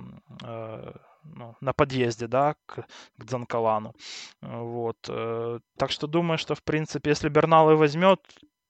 [0.44, 2.86] э, ну, на подъезде, да, к,
[3.18, 3.94] к Дзанкалану.
[4.42, 4.98] Вот.
[5.10, 8.20] Э, так что думаю, что, в принципе, если Бернал и возьмет,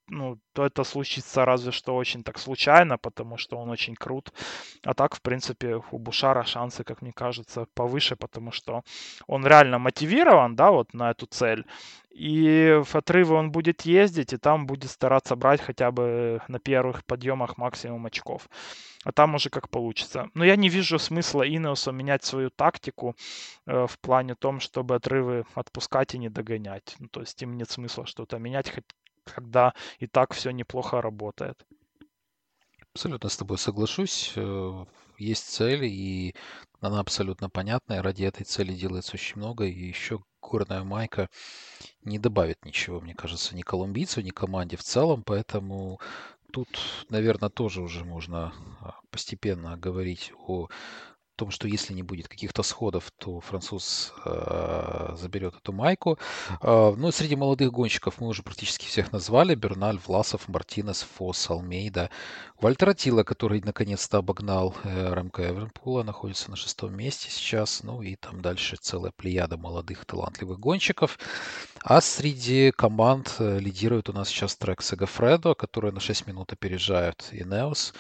[0.08, 4.34] ну, то это случится разве что очень так случайно, потому что он очень крут.
[4.84, 8.84] А так, в принципе, у Бушара шансы, как мне кажется, повыше, потому что
[9.28, 11.66] он реально мотивирован, да, вот на эту цель.
[12.12, 17.04] И в отрывы он будет ездить, и там будет стараться брать хотя бы на первых
[17.06, 18.48] подъемах максимум очков.
[19.04, 20.30] А там уже как получится.
[20.36, 23.16] Но я не вижу смысла Инеусу менять свою тактику
[23.66, 26.96] э, в плане том, чтобы отрывы отпускать и не догонять.
[27.00, 28.72] Ну, то есть им нет смысла что-то менять,
[29.26, 31.66] когда и так все неплохо работает.
[32.94, 34.34] Абсолютно с тобой соглашусь.
[34.36, 34.86] Э,
[35.18, 36.36] есть цель, и
[36.80, 38.04] она абсолютно понятная.
[38.04, 39.66] Ради этой цели делается очень много.
[39.66, 41.30] И еще горная майка
[42.04, 45.24] не добавит ничего, мне кажется, ни колумбийцу, ни команде в целом.
[45.24, 46.00] Поэтому
[46.52, 46.68] тут,
[47.10, 50.68] наверное, тоже уже можно а, постепенно говорить о
[51.36, 56.18] том, что если не будет каких-то сходов, то француз э, заберет эту майку.
[56.62, 59.56] Э, ну, среди молодых гонщиков мы уже практически всех назвали.
[59.56, 62.10] Берналь, Власов, Мартинес, Фос, Алмейда.
[62.62, 67.84] Вальтер Атила, который наконец-то обогнал э, Ремка Эвенпула, находится на шестом месте сейчас.
[67.84, 71.18] Ну и там дальше целая плеяда молодых талантливых гонщиков.
[71.84, 77.28] А среди команд э, лидирует у нас сейчас трек Сегафредо, который на 6 минут опережает
[77.32, 77.94] Инеос.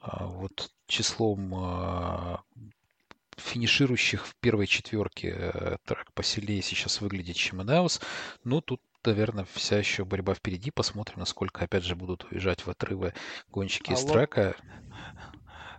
[0.00, 2.40] А, вот числом а,
[3.38, 8.00] финиширующих в первой четверке э, трек посильнее сейчас выглядит, чем Энеос.
[8.44, 10.70] Ну, тут наверное, вся еще борьба впереди.
[10.70, 13.14] Посмотрим, насколько, опять же, будут уезжать в отрывы
[13.50, 14.56] гонщики а из трека.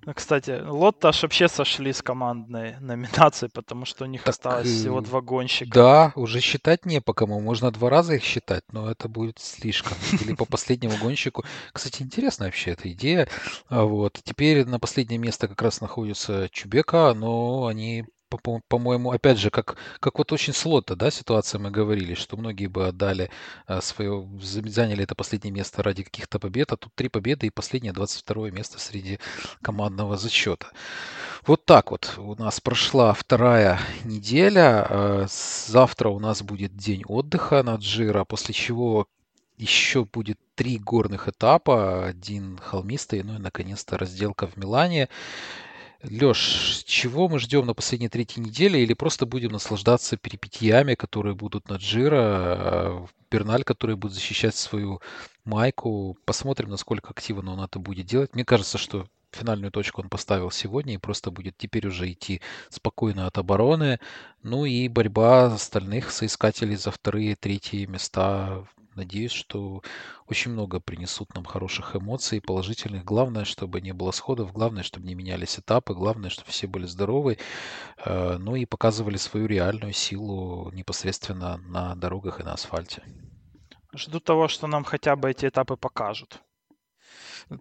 [0.06, 4.68] Ну, кстати, Лотто аж вообще сошли с командной номинации, потому что у них так, осталось
[4.68, 5.72] всего два гонщика.
[5.72, 7.40] Да, уже считать не по кому.
[7.40, 9.98] Можно два раза их считать, но это будет слишком.
[10.22, 11.44] Или по последнему гонщику.
[11.74, 13.28] Кстати, интересная вообще эта идея.
[13.68, 14.20] А вот.
[14.24, 18.06] Теперь на последнее место как раз находится Чубека, но они
[18.38, 22.88] по-моему, опять же, как, как вот очень слотта, да, ситуация мы говорили, что многие бы
[22.88, 23.30] отдали
[23.66, 27.94] а, свое, заняли это последнее место ради каких-то побед, а тут три победы и последнее
[27.94, 29.20] 22 место среди
[29.62, 30.68] командного зачета.
[31.46, 34.86] Вот так вот у нас прошла вторая неделя.
[34.90, 39.08] А, завтра у нас будет день отдыха на Джира, после чего
[39.58, 45.10] еще будет три горных этапа, один холмистый, ну и наконец-то разделка в Милане.
[46.04, 48.82] Леш, чего мы ждем на последней третьей неделе?
[48.82, 55.02] Или просто будем наслаждаться перипетиями, которые будут на Джира, Берналь, который будет защищать свою
[55.44, 56.18] майку.
[56.26, 58.34] Посмотрим, насколько активно он это будет делать.
[58.34, 63.28] Мне кажется, что финальную точку он поставил сегодня и просто будет теперь уже идти спокойно
[63.28, 64.00] от обороны.
[64.42, 68.64] Ну и борьба остальных соискателей за вторые третьи места
[69.00, 69.82] Надеюсь, что
[70.28, 73.06] очень много принесут нам хороших эмоций, положительных.
[73.06, 77.38] Главное, чтобы не было сходов, главное, чтобы не менялись этапы, главное, чтобы все были здоровы,
[78.06, 83.02] э, ну и показывали свою реальную силу непосредственно на дорогах и на асфальте.
[83.96, 86.42] Жду того, что нам хотя бы эти этапы покажут.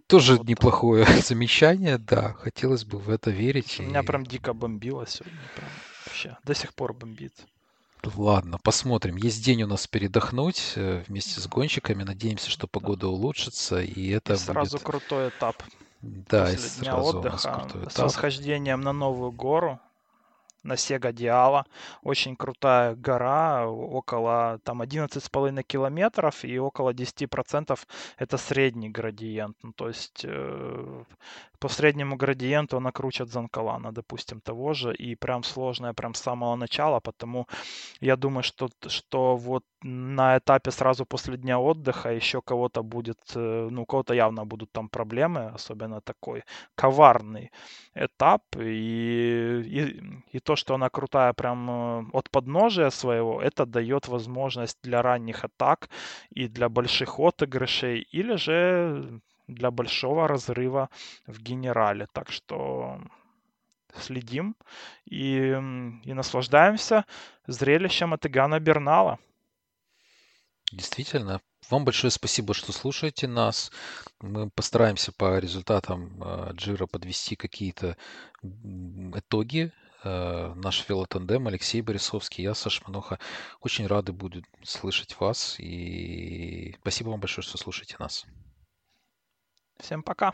[0.07, 2.33] Тоже Вот неплохое замечание, да.
[2.33, 3.79] Хотелось бы в это верить.
[3.79, 5.39] Меня и- прям дико бомбило сегодня.
[5.55, 5.69] Прям
[6.05, 6.37] вообще.
[6.43, 7.33] До сих пор бомбит.
[8.15, 9.17] Ладно, посмотрим.
[9.17, 12.03] Есть день у нас передохнуть э, вместе с гонщиками.
[12.03, 14.85] Надеемся, что погода улучшится, и это И сразу будет...
[14.85, 15.61] крутой этап
[16.01, 18.05] Да, и после дня сразу у нас отдыха крутой с этап.
[18.05, 19.79] восхождением на новую гору
[20.63, 21.65] на Сега Диала.
[22.03, 27.79] Очень крутая гора, около там 11,5 километров и около 10%
[28.17, 29.57] это средний градиент.
[29.63, 31.03] Ну, то есть э,
[31.59, 34.95] по среднему градиенту она круче Занкалана, допустим, того же.
[34.95, 37.47] И прям сложная прям с самого начала, потому
[38.01, 43.67] я думаю, что, что вот на этапе сразу после дня отдыха еще кого-то будет, э,
[43.71, 46.43] ну, у кого-то явно будут там проблемы, особенно такой
[46.75, 47.51] коварный
[47.95, 48.43] этап.
[48.57, 54.77] И, и, и то, что она крутая прям э, от подножия своего, это дает возможность
[54.83, 55.89] для ранних атак
[56.29, 60.89] и для больших отыгрышей, или же для большого разрыва
[61.27, 62.07] в генерале.
[62.13, 62.99] Так что
[63.95, 64.55] следим
[65.05, 65.53] и,
[66.03, 67.05] и наслаждаемся
[67.47, 69.19] зрелищем от Игана Бернала.
[70.71, 71.41] Действительно.
[71.69, 73.71] Вам большое спасибо, что слушаете нас.
[74.21, 77.97] Мы постараемся по результатам э, Джира подвести какие-то
[78.41, 79.71] итоги.
[80.03, 83.19] Э, Наш велотандем Алексей Борисовский, я, Саша Маноха.
[83.61, 85.59] Очень рады будем слышать вас.
[85.59, 88.25] И спасибо вам большое, что слушаете нас.
[89.79, 90.33] Всем пока!